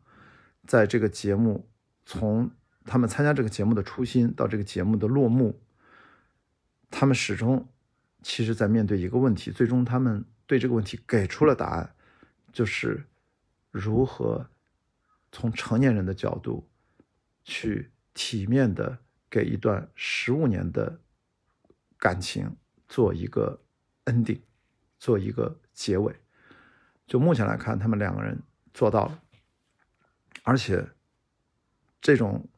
[0.64, 1.68] 在这个节目，
[2.04, 2.48] 从
[2.84, 5.60] 他们参加这个节目的初心到这个节目的落幕，
[6.88, 7.66] 他们始终
[8.22, 11.95] 其实在面对一个问题，最终他们对这个问题给出了答案，
[12.56, 13.04] 就是
[13.70, 14.48] 如何
[15.30, 16.66] 从成年人的角度
[17.44, 18.96] 去体面的
[19.28, 20.98] 给一段十五年的
[21.98, 22.56] 感情
[22.88, 23.60] 做一个
[24.06, 24.40] ending。
[24.98, 26.16] 做一个结尾，
[27.06, 28.42] 就目前来看，他们两个人
[28.72, 29.22] 做到了，
[30.42, 30.88] 而且
[32.00, 32.48] 这种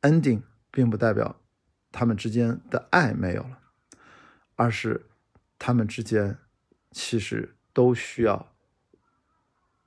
[0.00, 1.38] ending 并不代表
[1.92, 3.58] 他们之间的爱没有了，
[4.56, 5.10] 而是
[5.58, 6.38] 他们之间
[6.92, 8.51] 其实都需要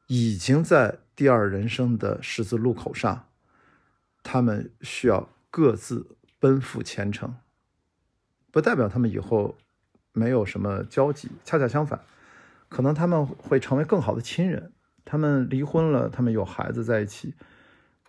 [0.08, 3.28] 已经在第二人生的十字路口上，
[4.24, 7.36] 他们需要各自奔赴前程，
[8.52, 9.58] 不代表他们以后。
[10.18, 12.00] 没有什么交集，恰恰相反，
[12.70, 14.72] 可能他们会成为更好的亲人。
[15.04, 17.34] 他们离婚了，他们有孩子在一起，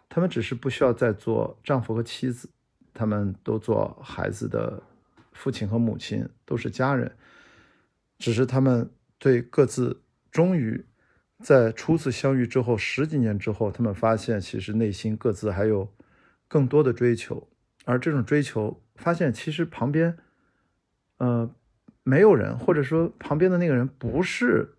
[0.09, 2.49] 他们只是不需要再做丈夫和妻子，
[2.95, 4.81] 他们都做孩子的
[5.33, 7.11] 父亲和母亲，都是家人。
[8.21, 10.87] 只是他们对各自终于
[11.43, 15.93] 在初次相遇之后十几年之后，他们发现其实内心各自还有
[16.49, 17.49] 更多的追求，
[17.85, 20.17] 而这种追求发现其实旁边，
[21.19, 21.51] 呃。
[22.09, 24.77] 没有人，或者说旁边的那个人不是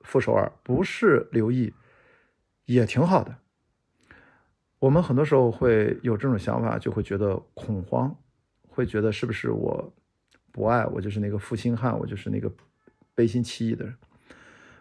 [0.00, 1.72] 傅首尔，不是刘毅，
[2.64, 3.36] 也挺好的。
[4.80, 8.12] 我们很多时候会有这种想法，就会觉得恐慌，
[8.68, 9.94] 会觉得是不是我
[10.50, 12.52] 不爱我就是那个负心汉，我就是那个
[13.14, 13.94] 背信弃义的人。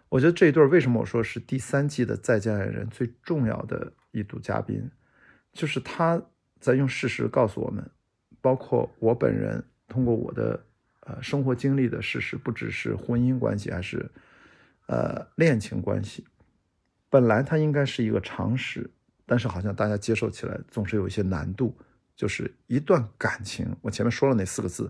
[0.10, 4.90] 我觉得这一对为什么我说是第三季的《再见爱人》最重要的一组嘉宾，
[5.52, 6.22] 就是他
[6.60, 7.90] 在用事实告诉我们，
[8.42, 10.66] 包括我本人通过我的
[11.02, 14.10] 呃生活经历的事实，不只是婚姻关系，还是
[14.88, 16.26] 呃恋情关系。
[17.10, 18.90] 本来它应该是一个常识，
[19.26, 21.76] 但是好像大家接受起来总是有一些难度。
[22.16, 24.90] 就是一段感情，我前面说了那四个字，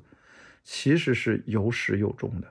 [0.63, 2.47] 其实是有始有终的。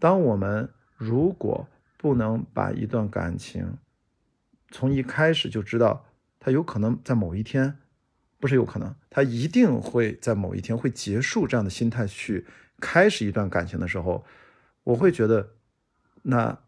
[0.00, 0.68] 当我们
[1.02, 3.78] 如果不能把一段感情
[4.70, 6.04] 从一开始就知道
[6.38, 7.78] 它有可能在某一天，
[8.38, 12.46] 不是有可能，它一定会在某一天会结束这样的心态去
[12.80, 14.24] 开始一段感情的时候，
[14.84, 15.50] 我会觉得，
[16.22, 16.58] 那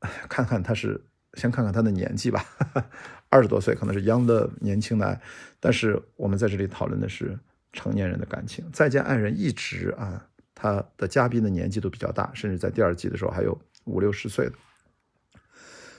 [0.28, 1.04] 看看他是。
[1.36, 2.46] 先看看他的年纪吧，
[3.28, 5.20] 二十多岁可能是 young 的年轻的，
[5.58, 7.36] 但是我们在这里讨论的是
[7.72, 8.64] 成年人的感情。
[8.72, 14.54] 再见爱人一直啊，他的嘉宾的年纪都比较大，甚至在第二季的时候还有五六十岁的。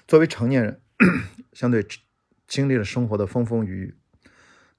[0.07, 0.81] 作为成年人，
[1.53, 1.85] 相对
[2.47, 3.95] 经历了生活的风风雨雨，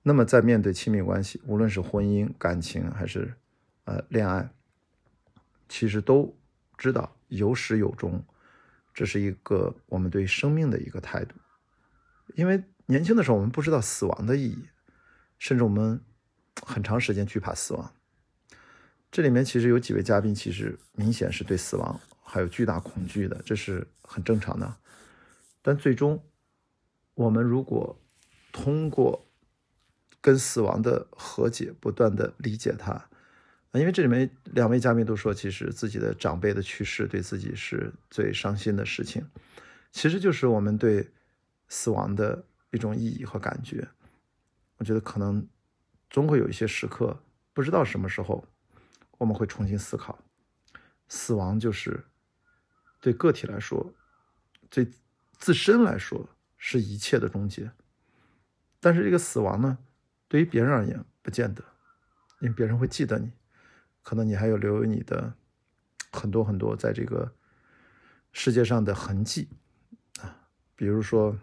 [0.03, 3.35] 那么在面对亲密关系，无论是婚姻、感情还是
[3.85, 4.51] 呃恋爱，
[5.69, 6.39] 其实都
[6.79, 8.25] 知道有始有终。
[8.95, 11.35] 这是一个我们对生命的一个态度，
[12.35, 14.69] 因为年轻的时候我们不知道死亡的意义，
[15.39, 16.01] 甚至我们
[16.63, 17.93] 很长时间惧怕死亡。
[19.11, 24.77] 这里面其实有几位嘉宾，其实明显是对死亡还有巨大恐惧的，这是很正常的。
[25.63, 26.21] 但最终，
[27.15, 27.97] 我们如果
[28.53, 29.25] 通过
[30.21, 33.09] 跟死亡的和解，不断的理解它。
[33.73, 39.25] 因为这里面两位嘉宾都说，其实自己的长辈的去世对自己是最伤心的事情，
[39.93, 41.07] 其实就是我们对
[41.69, 43.87] 死亡的一种意义和感觉。
[44.79, 45.47] 我觉得可能
[46.09, 47.19] 总会有一些时刻，
[47.53, 48.43] 不知道什么时候
[49.19, 50.19] 我们会重新思考，
[51.09, 52.03] 死亡就是
[53.01, 53.95] 对个体来说，
[54.69, 54.89] 对
[55.39, 57.71] 自身来说是一切的终结。
[58.81, 59.79] 但是这个死亡呢，
[60.29, 61.65] 对于别人而言不见得，
[62.41, 63.33] 因为别人会记得你。
[64.03, 65.35] 可能你还有留有你的
[66.13, 67.35] 很多很多在这个
[68.33, 69.49] 世界上的痕迹
[70.21, 71.37] 啊，比如说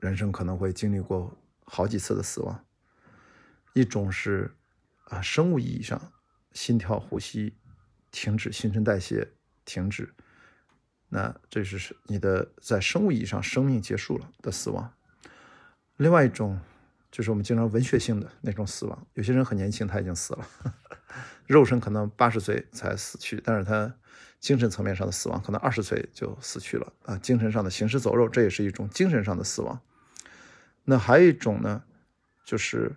[0.00, 1.32] 人生可能会经历过
[1.64, 2.64] 好几次的死亡，
[3.74, 4.52] 一种是
[5.04, 6.12] 啊生物意义上
[6.52, 7.56] 心跳呼吸
[8.10, 9.30] 停止，新陈代谢
[9.64, 10.12] 停止，
[11.08, 14.92] 那这是你的在生物意义上生命结束了的死亡。
[15.96, 16.60] 另外一种
[17.10, 20.46] 就是我们经常文学性的那种死亡，有些人很年轻他已经死了。
[21.46, 23.94] 肉身可能八十岁才死去，但是他
[24.38, 27.16] 精神层面上的死亡可能二十岁就死去了啊！
[27.16, 29.80] 精神上的行尸走肉，这也是一种精神上的死亡。
[30.84, 31.84] 那还有一种呢，
[32.44, 32.96] 就是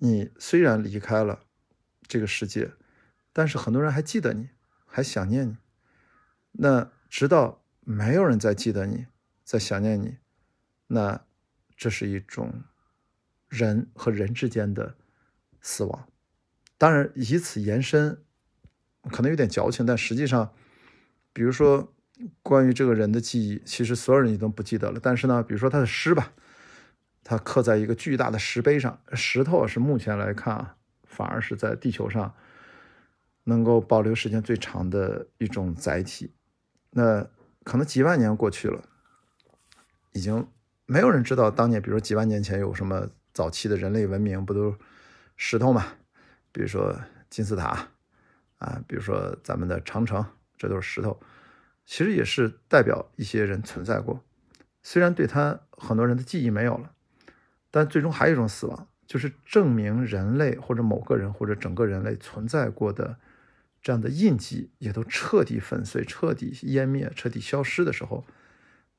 [0.00, 1.40] 你虽然离开了
[2.08, 2.72] 这个世界，
[3.32, 4.48] 但是很多人还记得你，
[4.84, 5.56] 还想念你。
[6.52, 9.06] 那直到没有人再记得你，
[9.44, 10.16] 在想念你，
[10.86, 11.20] 那
[11.76, 12.62] 这是一种
[13.48, 14.94] 人和人之间的
[15.60, 16.08] 死亡。
[16.78, 18.22] 当然，以此延伸，
[19.10, 20.54] 可能有点矫情，但实际上，
[21.32, 21.92] 比如说
[22.42, 25.00] 关于这个人的记忆，其实所有人也都不记得了。
[25.02, 26.32] 但是呢，比如说他的诗吧，
[27.24, 32.34] 他刻在一个巨大的石碑上，石头是目前来看啊，反而是在地球上
[33.44, 36.32] 能够保留时间最长的一种载体。
[36.90, 37.26] 那
[37.64, 38.82] 可能几万年过去了，
[40.12, 40.46] 已经
[40.86, 44.76] 没有人知道当年，比如说几万年前有什么早期的人类文明，不都
[45.36, 45.86] 石头嘛？
[46.52, 47.88] 比如说金字塔，
[48.58, 50.24] 啊，比如说咱们的长城，
[50.58, 51.20] 这都是石头，
[51.86, 54.22] 其实也是代表一些人存在过。
[54.82, 56.90] 虽然对他很多人的记忆没有了，
[57.70, 63.16] 但最终还有一种死亡，就是证明人类或者某个人或者整个人类存在过的
[63.80, 68.24] 这样的印记也都彻底粉碎、彻底湮灭、彻底消失的时候，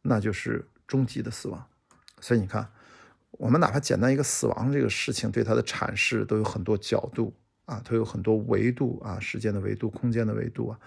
[0.01, 1.67] 那就是终极的死亡。
[2.19, 2.71] 所以你看，
[3.31, 7.35] 我们哪怕简单一个死亡这个事情，对它的阐释都有很多角度。
[7.65, 10.79] 啊，都有很多维度啊，时间的维度、空间的维度啊。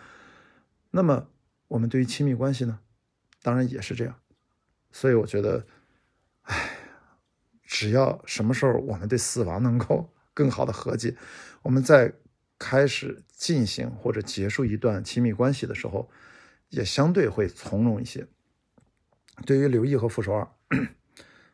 [0.90, 1.28] 那么，
[1.68, 2.80] 我们对于亲密关系呢，
[3.40, 4.14] 当然也是这样。
[4.92, 5.64] 所以，我觉得，
[6.42, 6.76] 哎，
[7.62, 11.16] 只要什么时候我们对死亡能够更好的和解，
[11.62, 12.12] 我们在
[12.58, 16.10] 开始进行或者结束一段亲密关系的时候，
[16.68, 18.26] 也相对会从容一些。
[19.44, 20.48] 对于刘毅和傅首尔，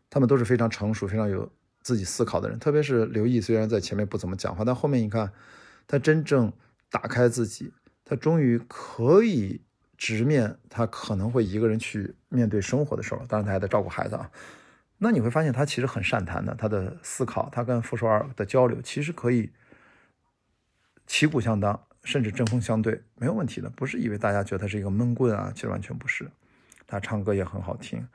[0.09, 1.51] 他们都是非常成熟、非常有。
[1.83, 5.33] 自己思考的人，特别是刘毅，虽然在前面不怎么讲话，但后面你看，
[5.87, 6.53] 他真正
[6.91, 7.73] 打开自己，
[8.05, 9.63] 他终于可以
[9.97, 13.25] 直面他可能会一个人去面对生活的时候。
[13.27, 14.31] 当然，他还得照顾孩子啊。
[14.99, 19.51] 那你会发现，他其实很善谈的，他的思考，他跟傅首尔的交流，其实可以
[21.11, 26.31] 旗鼓相当，甚至针锋相对，没有问题的，不是以为大家觉得他是一个闷棍啊，其实完全不是。
[26.87, 28.07] 他唱歌也很好听，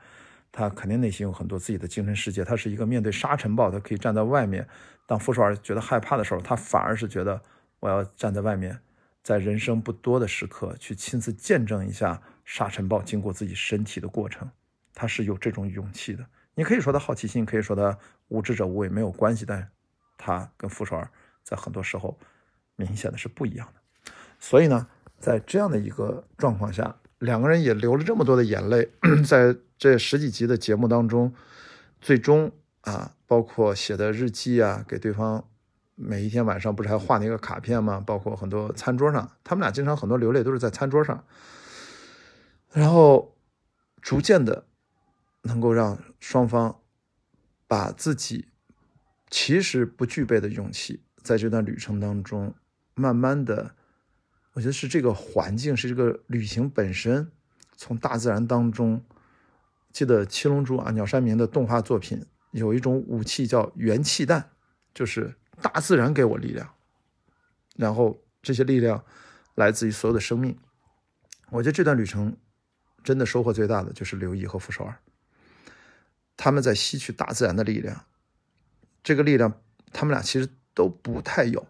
[0.49, 2.45] 他肯定内心有很多自己的精神世界。
[2.45, 4.65] 他是一个面对沙尘暴，他可以站在外面。
[5.05, 7.39] 当傅首尔觉得害怕的时候，他反而是觉得
[7.81, 8.79] 我要站在外面，
[9.21, 14.49] 在人生不多的时刻去亲自见证一下沙尘暴经过自己身体的过程。
[14.93, 16.25] 他是有这种勇气的。
[16.55, 17.97] 你可以说他好奇心，可以说他
[18.29, 19.43] 无知者无畏，没有关系。
[19.45, 19.69] 但
[20.17, 21.11] 他跟傅首尔
[21.43, 22.17] 在很多时候
[22.75, 24.11] 明显的是不一样的。
[24.39, 24.87] 所以呢，
[25.19, 28.89] 在这样的一个状况下，两个人也流了这么多的眼泪，
[29.27, 31.33] 在这十几集的节目当中，
[31.99, 32.51] 最终
[32.81, 35.47] 啊，包括写的日记啊，给对方
[35.95, 38.03] 每一天晚上不是还画那个卡片吗？
[38.05, 41.23] 包括很多餐桌上，他们俩经常很多流泪都是在餐桌上，
[42.71, 43.35] 然后
[44.01, 44.65] 逐渐的。
[45.47, 46.81] 能够让双方
[47.67, 48.47] 把自己
[49.29, 52.55] 其实不具备的勇气，在这段旅程当中，
[52.95, 53.75] 慢慢的，
[54.53, 57.29] 我觉得是这个环境，是这个旅行本身，
[57.75, 59.03] 从大自然当中，
[59.91, 64.49] 记得《七龙珠》啊，鸟山明的动画作品有一种武器叫元气弹，
[64.93, 66.73] 就是大自然给我力量，
[67.75, 69.03] 然后这些力量
[69.55, 70.57] 来自于所有的生命。
[71.49, 72.35] 我觉得这段旅程
[73.03, 74.97] 真的收获最大的就是刘毅和傅首尔。
[76.37, 78.05] 他们在吸取大自然的力量，
[79.03, 81.67] 这个力量他们俩其实都不太有，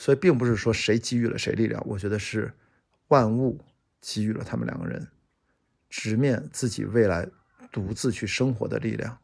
[0.00, 2.50] 所以并不是说谁给予了谁力量，我觉得是
[3.08, 3.62] 万物
[4.00, 5.06] 给予了他们两个人
[5.90, 7.28] 直面自己未来
[7.70, 9.18] 独自去生活的力量，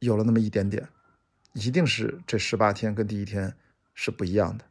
[0.00, 0.88] 有了那么一点点，
[1.52, 3.54] 一定是这十八天跟第一天
[3.94, 4.64] 是不一样的，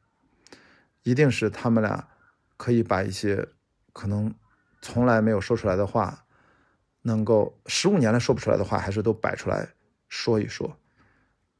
[1.03, 2.05] 一定是他们俩
[2.57, 3.47] 可以把一些
[3.93, 4.35] 可能
[4.81, 6.25] 从来没有说出来的话。
[7.03, 9.69] 能够十五年来说不出来的话，还是都摆出来
[10.09, 10.77] 说一说，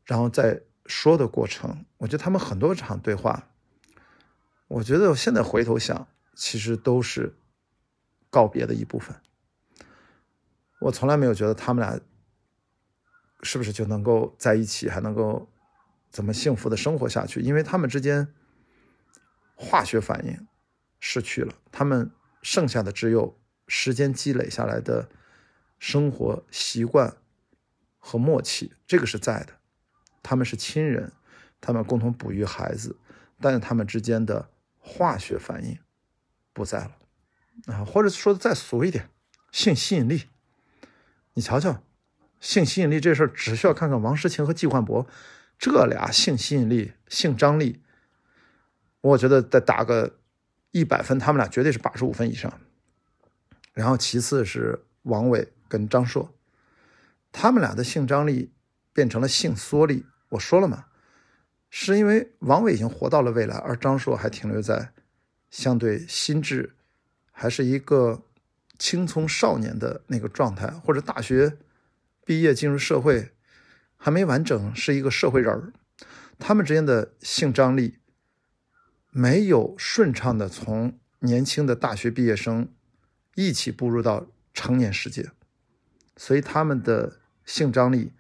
[0.04, 3.50] 然后在说的过程，我觉得他们很多场对话，
[4.68, 7.36] 我觉得我现在回头想，其实都是
[8.30, 9.16] 告别的一部分。
[10.80, 12.00] 我从来没有觉得他们俩
[13.44, 15.50] 是不是就能够在一起，还能够
[16.10, 18.34] 怎么幸福的生活下去，因为他们之间
[19.56, 20.48] 化学反应
[21.00, 22.12] 失去了，他们
[22.42, 25.10] 剩下的只有时间积累下来的。
[25.84, 27.18] 生活习惯
[27.98, 29.54] 和默契，这个是在的。
[30.24, 31.12] 他们是亲人，
[31.60, 32.98] 他们共同哺育孩子，
[33.40, 34.50] 但是他们之间的
[34.80, 35.78] 化学反应
[36.54, 36.92] 不在了
[37.68, 39.10] 啊，或者说的再俗一点，
[39.52, 40.30] 性吸引力。
[41.34, 41.84] 你瞧瞧，
[42.40, 45.08] 性吸引力这事儿，只需要看看王诗晴和季焕博
[45.58, 47.82] 这俩性吸引力、性张力，
[49.02, 50.18] 我觉得再打个
[50.72, 52.60] 一百分，他们俩绝对是八十五分以上。
[53.74, 55.54] 然后其次是王伟。
[55.72, 56.36] 跟张硕，
[57.32, 58.52] 他们俩的性张力
[58.92, 60.06] 变成了性缩力。
[60.32, 60.88] 我说了嘛，
[61.70, 64.92] 是因为王伟已经活到了未来，而张硕还停留在
[65.50, 66.76] 相对心智
[67.32, 68.24] 还是一个
[68.78, 71.58] 青葱少年的那个状态，或者大学
[72.26, 73.32] 毕业进入社会
[73.98, 75.74] 还没完整是一个社会人儿。
[76.40, 78.00] 他们之间的性张力
[79.12, 82.68] 没有顺畅的从年轻的大学毕业生
[83.36, 85.30] 一起步入到成年世界。
[86.18, 88.14] 所以他们的性张力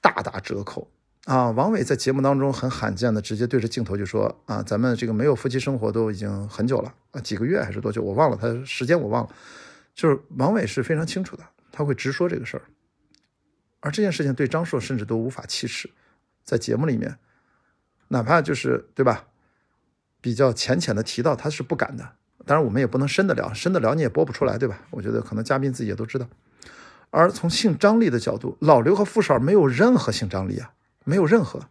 [0.00, 0.90] 大打折扣
[1.30, 1.48] 啊！
[1.52, 8.02] 王伟在节目当中很罕见的直接对着镜头就说：“啊，咱们这个没有夫妻生活都已经很久了啊，几个月还是多久？
[8.02, 9.30] 我忘了，他时间我忘了。
[9.94, 12.62] 就是王伟是非常清楚的，他会直说这个事儿。
[13.78, 15.88] 而这件事情对张硕甚至都无法启齿，
[16.42, 17.16] 在节目里面，
[18.08, 19.26] 哪怕就是对吧，
[20.20, 22.10] 比较浅浅的提到，他是不敢的。
[22.44, 24.80] 当然，我们也不能深的聊，深的聊你也播不出来，对吧？
[24.90, 26.26] 我觉得可能嘉宾自己也都知道。”
[27.10, 30.72] 而从性张力的角度，老刘和傅少没有任何性张力啊，
[31.10, 31.68] 没有任何，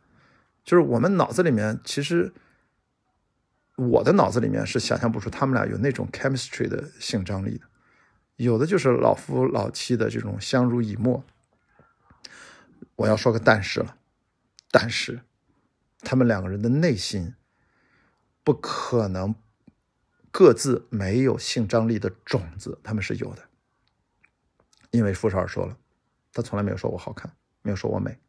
[0.66, 2.34] 就是我们脑子里面，其实
[3.78, 7.66] 我的脑子里面是想象不出他们俩有那种 chemistry 的性张力的，
[8.36, 11.24] 有的就是老夫老妻的这种相濡以沫。
[12.98, 13.96] 我要说个但是了，
[14.72, 15.22] 但是
[16.02, 17.34] 他们两个人的内心
[18.44, 19.34] 不可能
[20.32, 23.44] 各自没有性张力的种子，他们是有的。
[24.92, 25.78] 因为傅少尔说了，
[26.34, 27.32] 他从来没有说我好看，
[27.62, 28.20] 没有说我美。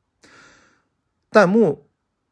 [1.30, 1.88] 弹幕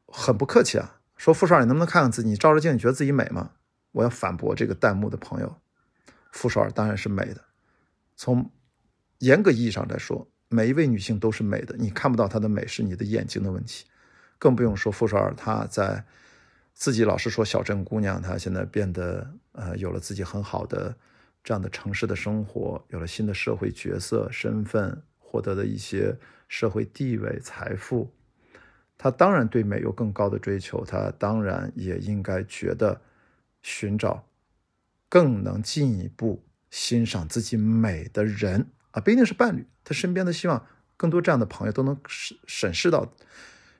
[0.07, 2.29] 很不客气啊，说傅少尔，你能不能看看自己？
[2.29, 3.53] 你照着镜，你觉得自己美吗？
[3.93, 5.57] 我要反驳这个弹幕的朋友，
[6.33, 7.43] 傅少尔当然是美的。
[8.17, 8.51] 从
[9.19, 11.77] 严格意义上来说，每一位女性都是美的。
[11.79, 13.87] 你看不到她的美，是你的眼睛的问题。
[14.39, 16.05] 更不用说傅少尔，她在
[16.75, 20.97] 自己老是说小镇姑娘，她现在变得呃有了自己很好的。
[21.45, 28.13] 这样的城市的生活，有了新的社会角色、身份，获得的一些社会地位、财富，
[28.99, 33.01] 他当然对美有更高的追求，他当然也应该觉得
[33.63, 34.27] 寻找
[35.09, 43.11] 更能进一步欣赏自己美的人啊，不一定是伴侣，他身边的希望更多这样的朋友都能审审视到、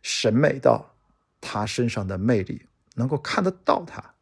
[0.03, 0.95] 审美到
[1.41, 4.15] 他身上的魅力，能够看得到他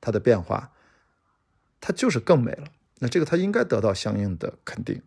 [0.00, 0.72] 他的变化，
[1.80, 2.64] 他就是更美了。
[2.98, 5.02] 那这个他应该得到相应的肯定。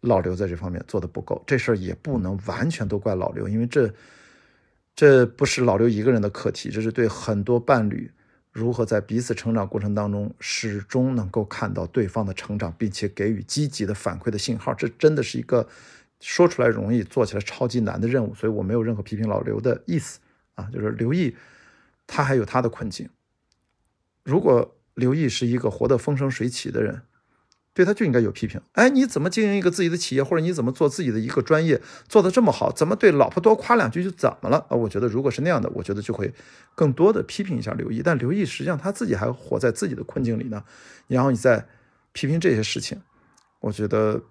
[0.00, 3.92] 老刘在这方面做的不够，这事儿也不能完全都怪老刘，因为这
[4.94, 8.10] 这不是老刘一个人的课题，这是对很多伴侣
[8.50, 14.74] 如何在彼此成长过程当中始终能够看到对方的成长，并且给予积极的反馈的信号。
[14.74, 15.66] 这真的是一个
[16.20, 18.34] 说出来容易，做起来超级难的任务。
[18.34, 20.20] 所以我没有任何批评老刘的意思
[20.54, 21.34] 啊，就是刘毅
[22.06, 23.08] 他还有他的困境。
[24.22, 27.02] 如果刘毅是一个活得风生水起的人。
[27.74, 28.60] 对他就应该有批评。
[28.72, 32.70] 哎，你怎么经营一个自己的企业，或者你怎么做自己的一个专业，做的这么好？
[32.70, 34.66] 怎么对老婆多夸两句就怎么了？
[34.68, 36.34] 啊，我觉得如果是那样的，我觉得就会
[36.74, 38.02] 更多的批评一下刘毅。
[38.02, 40.62] 但刘毅实际上他自己还活在自己的困境里呢。
[41.06, 41.66] 然后你再
[42.12, 43.00] 批评这些事情，
[43.60, 44.22] 我觉得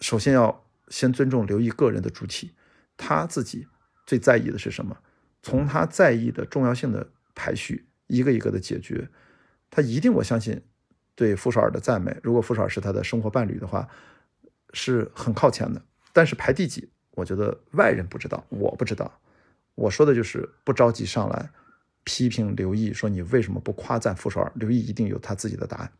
[0.00, 2.52] 首先要先尊重刘毅个人的主体，
[2.96, 3.66] 他自己
[4.06, 4.96] 最在意的是什么？
[5.42, 9.10] 从他在意的重要性的排序，一个一个的解决，
[9.70, 10.62] 他一定我相信。
[11.20, 13.86] 对傅首尔的赞美，如果傅首尔是他的生活伴侣的话，
[14.72, 15.82] 是很靠前的。
[16.14, 19.20] 但是排第几，我觉得外人不知道，我不知道。
[19.74, 21.50] 我说的就是不着急上来
[22.04, 24.50] 批评刘毅，说你为什么不夸赞傅首尔？
[24.54, 25.92] 刘毅一定有他自己的答案，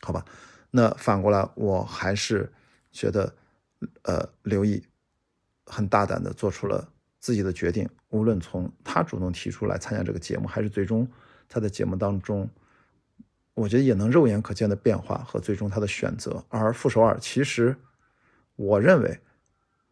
[0.00, 0.24] 好吧？
[0.72, 2.52] 那反过来，我还是
[2.90, 3.32] 觉得，
[4.02, 4.84] 呃，刘毅
[5.66, 6.88] 很大胆的做出了
[7.20, 11.06] 自己的决定，无论从他主动提出来参加这个节目，还是最终
[11.48, 12.50] 他在节目当中。
[13.54, 17.76] 我觉得也能肉眼可见的变化和最终他的选择，而傅首尔其实，
[18.56, 19.20] 我认为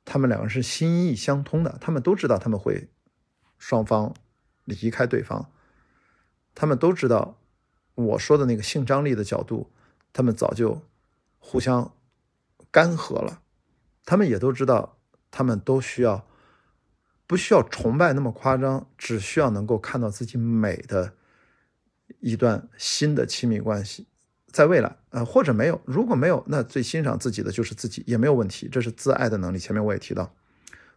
[0.05, 2.89] 他们两个是心意相通的，他们都知道他们会
[3.59, 4.15] 双方
[4.65, 5.51] 离开对方，
[6.55, 7.39] 他们都知道
[7.95, 9.71] 我说的那个性张力的角度，
[10.13, 10.81] 他们早就
[11.39, 11.93] 互相
[12.71, 13.43] 干涸了，
[14.05, 14.97] 他们也都知道，
[15.31, 16.27] 他们都需要
[17.27, 21.15] 不需要崇拜那么夸张，只需要能够看到自己美的。
[22.21, 24.07] 一段新的亲密关系，
[24.51, 29.59] 在未来，呃，或者没有，如果没有，那最欣赏自己的就是自己，也没有问题，这是自爱的能力。
[29.59, 30.35] 前面我也提到，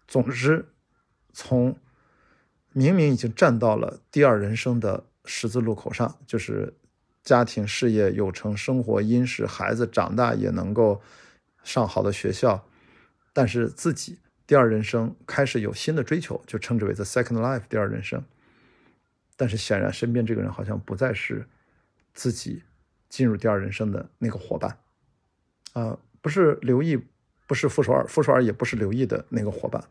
[0.08, 0.66] 总之，
[1.34, 1.78] 从
[2.74, 6.74] 明明已经站到了第二人生的十字路口上，就是
[7.24, 11.02] 家庭事业有成，生活殷实，孩子长大也能够
[11.64, 12.66] 上好的学校，
[13.34, 18.24] 但是自己第二人生开始有新的追求，就称之为 the second life，第二人生。
[19.42, 21.44] 但是显然，身边这个人好像不再是
[22.14, 22.62] 自己
[23.10, 24.78] 进入第二人生的那个伙伴，
[25.74, 27.04] 啊，不是刘毅，
[27.48, 29.84] 不是傅首尔，傅首尔也不是刘毅的那个伙伴。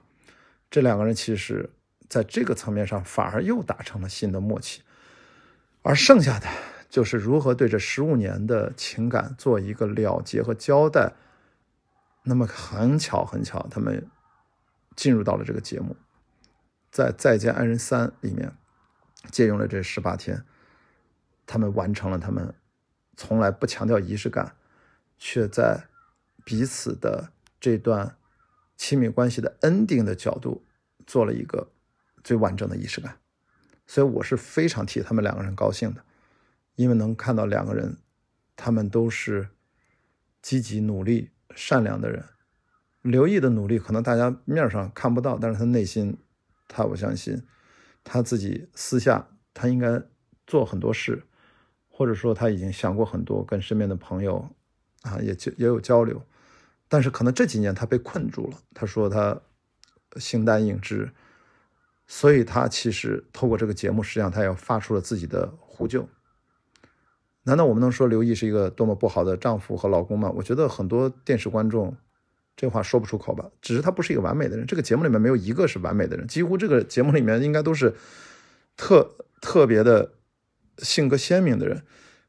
[0.71, 1.69] 这两个人其实
[2.09, 4.83] 在这个层面上反而又达成了新的默契，
[5.83, 6.47] 而剩下的
[6.89, 11.15] 就是如何对这十五年的情感做一个了结和交代。
[12.23, 14.07] 那么很巧，很巧，他们
[14.95, 15.97] 进入到了这个节目，
[16.93, 18.53] 在《再见爱人三》里面。
[19.31, 20.45] 借用了这十八天，
[21.47, 22.55] 他们完成了他们
[23.17, 24.57] 从来不强调仪式感，
[25.19, 25.89] 却在
[26.45, 28.17] 彼此的这段
[28.77, 30.65] 亲密关系的 ending 的角度
[31.07, 31.71] 做了一个
[32.25, 33.19] 最完整的仪式感。
[33.87, 36.05] 所以我是非常替他们两个人高兴的，
[36.77, 37.99] 因为能看到两个人，
[38.57, 39.49] 他们都是
[40.41, 42.25] 积极努力、善良的人。
[43.03, 46.17] 刘毅的努力可能大家面上看不到，但是他内心，
[46.69, 47.43] 他我相信。
[48.05, 50.03] 他自己私下，他应该
[50.47, 51.23] 做很多事，
[51.89, 54.49] 或者说他已经想过很多，跟身边的朋友
[55.03, 56.23] 啊也也有交流，
[56.89, 58.59] 但是可能这几年他被困住了。
[58.75, 59.41] 他说他
[60.17, 61.13] 形单影只，
[62.07, 66.09] 所以他其实透过这个节目，实际上他也发出了自己的呼救。
[67.45, 70.31] 难道我们能说刘毅是一个多么不好的丈夫和老公吗？
[70.37, 71.97] 我觉得很多电视观众。
[72.57, 73.51] 这话说不出口吧？
[73.63, 74.67] 只是他不是一个完美的人。
[74.67, 77.95] 这个节目里面没有一个是完美的人，几乎这个节目里面应该都是
[78.77, 80.13] 特特别的
[80.79, 81.83] 性格鲜明的人，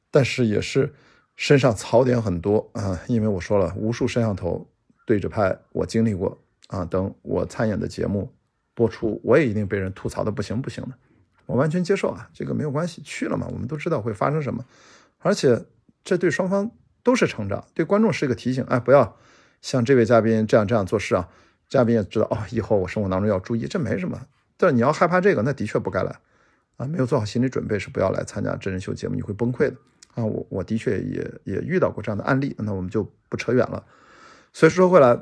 [0.09, 0.93] 但是也是
[1.35, 2.97] 身上槽点很多啊。
[3.07, 4.69] 因为我说了，无数摄像头
[5.05, 6.85] 对着拍，我经历过啊。
[6.85, 8.33] 等我参演的节目
[8.73, 10.91] 播出，我也一定被人吐槽的不行不行的。
[11.45, 14.63] 我完全接受啊，这个没有关系，去了嘛，我们都知道会发生什么，
[15.17, 15.65] 而且
[16.05, 16.71] 这对双方
[17.03, 18.63] 都是成长，对观众是一个提醒。
[18.63, 19.17] 哎，不要。
[19.61, 21.29] 像这位嘉宾这样这样做事啊，
[21.69, 24.27] 嘉宾也知道哦，以后我生活当中要注意，这没什么。
[24.57, 26.19] 但是你要害怕这个，那的确不该来
[26.77, 29.75] 啊，没有做好心理准备是不要来参加真人秀节目，你会崩溃的
[30.15, 30.25] 啊。
[30.25, 33.85] 我我的确也也遇到过这样的案例，那我们就不扯远了。
[34.53, 35.21] 所以说回来，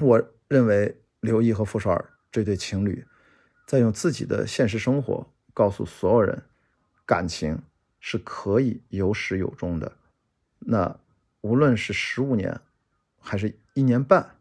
[0.00, 3.04] 我认为刘毅和傅首尔这对情侣，
[3.66, 6.42] 在用自己的现实生活告诉所有人，
[7.04, 7.58] 感情
[8.00, 9.92] 是可以有始有终的。
[10.58, 10.96] 那
[11.40, 12.60] 无论是十五年，
[13.24, 14.36] 还是一年半，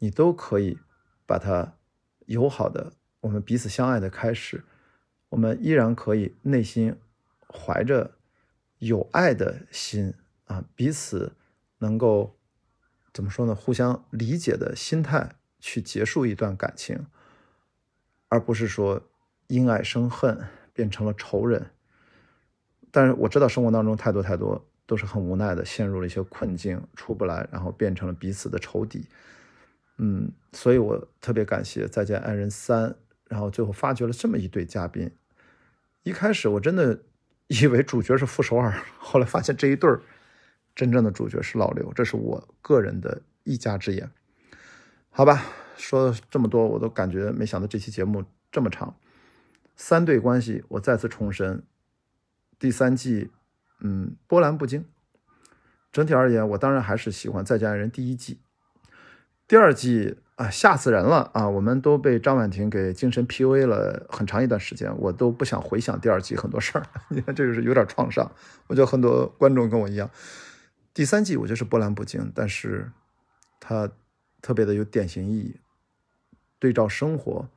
[0.00, 0.78] 你都可以
[1.24, 1.76] 把它
[2.26, 4.64] 友好的，我们彼此相爱的开始，
[5.28, 6.98] 我们依然可以内心
[7.46, 8.16] 怀着
[8.78, 10.12] 有爱的心
[10.46, 11.36] 啊，彼此
[11.78, 12.36] 能够
[13.14, 13.54] 怎么说呢？
[13.54, 17.06] 互相理解的心态去结束一段感情，
[18.28, 19.08] 而不是说
[19.46, 21.70] 因爱生恨，变成了仇人。
[22.90, 24.66] 但是我知道生活当中太多太多。
[24.90, 29.06] 都是很无奈的，陷入了一些困境，出不来，然后变成了彼此的仇敌。
[29.98, 32.90] 嗯，所以我特别感谢《再见爱人三》，
[33.28, 35.08] 然后最后发掘了这么一对嘉宾。
[36.02, 37.02] 一开始我真的
[37.46, 40.02] 以为主角是傅首尔，后来发现这一对儿
[40.74, 44.10] 真正的主角是老刘，这是我个人的一家之言。
[45.10, 45.44] 好吧，
[45.76, 48.96] 说了这么多，我都感觉没想到这期节目这么长。
[49.76, 51.62] 三对关系，我再次重申，
[52.58, 53.30] 第三季。
[53.80, 54.84] 嗯，波澜不惊。
[55.92, 58.40] 整体而言，我当然还是喜欢《再见爱人》第一季。
[59.48, 61.48] 第二季啊，吓死人了啊！
[61.48, 66.86] 我们都被张婉婷给精神 PUA 了很长一段时间，我都不想回想第二季很多事儿。
[67.10, 68.30] 你看，这就是有点创伤。
[68.68, 70.08] 我觉得很多观众跟我一样。
[70.94, 72.92] 第三季我觉得是波澜不惊，但是
[73.58, 73.90] 它
[74.40, 75.56] 特别的有典型意义。
[76.60, 77.48] 对照生活，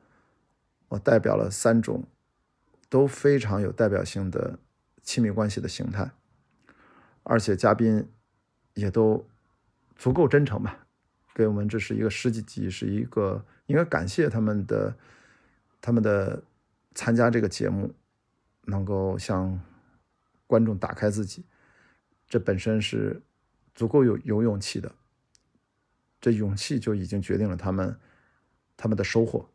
[0.88, 2.04] 我代表了三种
[2.88, 4.58] 都非常有代表性的。
[5.04, 6.10] 亲密关系的形态，
[7.22, 8.08] 而且嘉宾
[8.72, 9.24] 也都
[9.94, 10.86] 足够真诚吧，
[11.34, 14.96] 给我们这是一个十几集，是一个应该感谢他们的
[15.80, 16.42] 他们的
[16.94, 17.94] 参加这个节目，
[18.62, 19.60] 能够向
[20.46, 21.44] 观众打开自己，
[22.26, 23.22] 这本身是
[23.74, 24.90] 足够有有勇气的，
[26.20, 27.96] 这勇气就已经决定了他们
[28.76, 29.48] 他们的收获。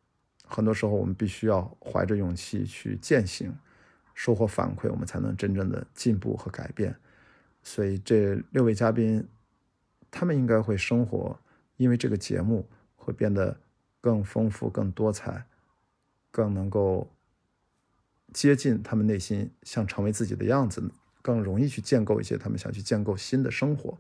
[0.46, 3.54] 很多时候，我们必须要怀着勇气去践行。
[4.20, 6.94] 收获反馈，我们才能真正的进步和改变。
[7.64, 9.26] 所以这六位嘉宾，
[10.12, 11.40] 他们应该会生活，
[11.78, 12.68] 因为这个节目
[12.98, 13.58] 会变得
[14.02, 15.46] 更丰富、更多彩，
[16.32, 17.10] 更能够
[18.34, 20.92] 接近他们内心，想成为自己的样子，
[21.22, 23.98] 更容易去建构一些他们想去建构新的生活。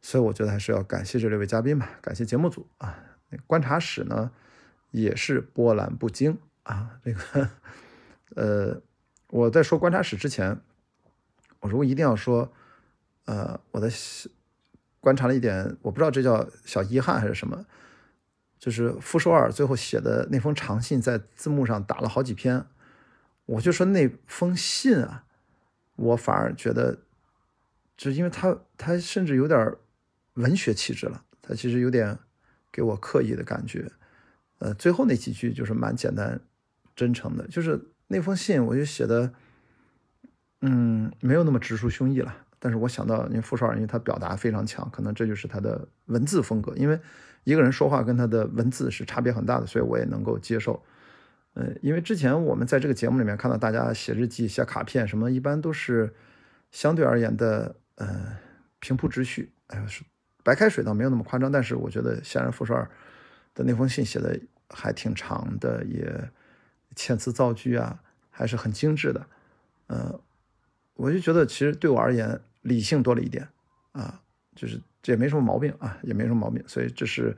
[0.00, 2.98] 所以我觉得还是要感谢这六位嘉宾吧，感谢节目组啊。
[3.46, 4.30] 观察室呢
[4.92, 7.50] 也是波澜不惊啊，这个
[8.34, 8.80] 呃。
[9.30, 10.60] 我在说观察史之前，
[11.60, 12.52] 我如果一定要说，
[13.26, 13.88] 呃，我的
[14.98, 17.64] 观察了一点，我不知道这叫小遗憾还是什么，
[18.58, 22.66] 就是傅首尔最后写的那封长信，在字幕上打了好几篇，
[23.46, 25.24] 我就说那封信啊，
[25.94, 26.98] 我反而觉得，
[27.96, 29.76] 就因为他他甚至有点
[30.34, 32.18] 文学气质了，他其实有点
[32.72, 33.92] 给我刻意的感觉，
[34.58, 36.40] 呃，最后那几句就是蛮简单
[36.96, 37.80] 真诚的，就是。
[38.12, 39.32] 那封信我就写的，
[40.62, 42.36] 嗯，没有那么直抒胸臆了。
[42.58, 46.74] 但是我想到，因为傅首尔，因为他表达非常强，可能这就是他的文字风格。
[46.74, 46.98] 因为
[47.44, 50.82] 一个人说话跟他的文字是差别很大的，所以我也能够接受。
[51.54, 56.12] 嗯，因为之前我们在这个节目里面看到大家写日记、写卡片什么，一般都是
[56.72, 58.36] 相对而言的，呃，
[58.80, 59.52] 平铺直叙。
[59.68, 60.02] 哎呀，是
[60.42, 62.90] 白开水倒没有那么夸张，但是我觉得显然傅首尔
[63.54, 64.36] 的那封信写的
[64.68, 66.28] 还挺长的，也。
[67.00, 67.98] 遣词造句啊，
[68.30, 69.26] 还是很精致的，
[69.86, 70.20] 呃，
[70.96, 73.48] 我就觉得其实对我而言，理性多了一点
[73.92, 74.20] 啊，
[74.54, 76.62] 就是这也没什么毛病啊，也没什么毛病。
[76.68, 77.34] 所以这是，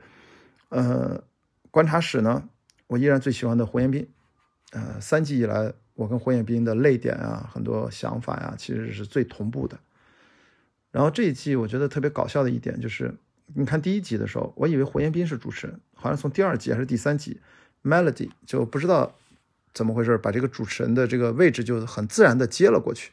[0.67, 1.23] 呃，
[1.71, 2.49] 观察室呢，
[2.87, 4.05] 我依然最喜欢的胡彦斌，
[4.71, 9.79] 呃，三季以来，我跟胡彦斌的泪点啊，很多想法呀，其实是最同步的。
[10.91, 13.15] 然后这一季我觉得特别搞笑的一点就是，
[13.55, 17.39] 你看第一集的时候，我以为胡彦斌是主持人，好像从第二集还是第三集
[17.81, 19.15] ，Melody 就不知道。
[19.73, 20.17] 怎么回事？
[20.17, 23.11] 把这个主持人的这个位置就很自然的接了过去。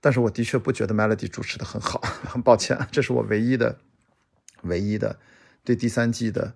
[0.00, 1.98] 但是我的确不觉得 Melody 主持的很好，
[2.28, 3.78] 很抱歉，这是我唯一的、
[4.62, 5.18] 唯一的
[5.64, 6.54] 对第三季的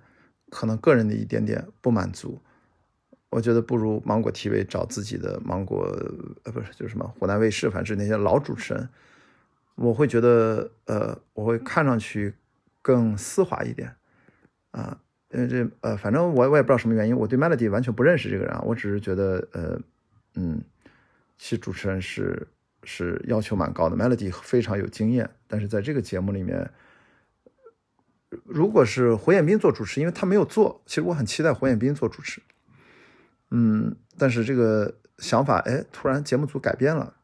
[0.50, 2.42] 可能个人的一点点不满足。
[3.30, 5.86] 我觉得不如芒果 TV 找自己的芒果，
[6.44, 8.88] 呃，不是，就是什么湖南卫视，反正那些老主持人，
[9.76, 12.34] 我会觉得，呃，我会看上去
[12.82, 13.96] 更丝滑一点，
[14.72, 15.00] 啊。
[15.30, 19.78] 呃这呃，反正我我也不知道什么原因，我对 Melody 完全不认识这个人啊，我只是觉得呃，
[20.36, 20.62] 嗯，
[21.36, 22.48] 其实主持人是
[22.82, 26.70] 是要求蛮高的，Melody 非常有经验，但是在这个节目里面，
[28.44, 32.40] 如果是胡彦斌做主持，因为他没有做，其实我很期待胡彦斌做主持，
[33.50, 37.14] 嗯，但是这个想法哎，突然节目组改变了，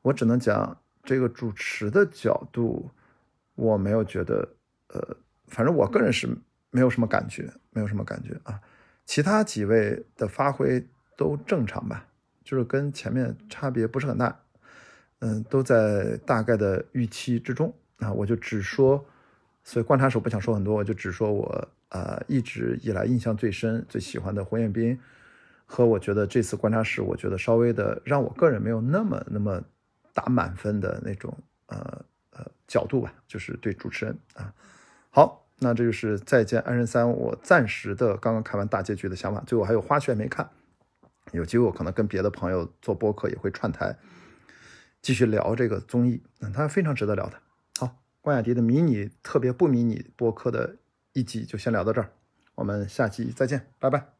[0.00, 2.90] 我只能讲这个主持的角度，
[3.56, 4.48] 我没有觉得
[4.88, 5.16] 呃，
[5.48, 6.26] 反正我个人是。
[6.76, 8.60] 没有什么感觉，没有什么感觉啊。
[9.06, 12.06] 其他几位的发挥都正常吧，
[12.44, 14.38] 就是跟前面差别不是很大，
[15.20, 18.12] 嗯，都在大概的预期之中啊。
[18.12, 19.02] 我就只说，
[19.64, 25.00] 所以观察手不想说很多，我就只说我啊一直以来印象最深、最喜欢的胡彦斌，
[25.64, 29.64] 和我觉得这次观察室，我觉得稍微的让我个人没有那么那么
[30.12, 31.34] 打满分的那种
[31.68, 34.52] 呃呃角度吧，就是对主持人啊。
[35.08, 35.45] 好。
[35.58, 39.42] 那这就是《再见爱人三》，我暂时的刚刚看完大结局的想法。
[39.46, 40.50] 最后还有花絮没看，
[41.32, 43.96] 有机会我可能跟别的朋友做播客也会串台，
[45.00, 46.22] 继续聊这个综艺。
[46.40, 47.40] 嗯，它非常值得聊的。
[47.78, 50.76] 好，关雅迪的迷你特别不迷你播客的
[51.14, 52.10] 一集就先聊到这儿，
[52.54, 54.15] 我们下期再见，拜拜。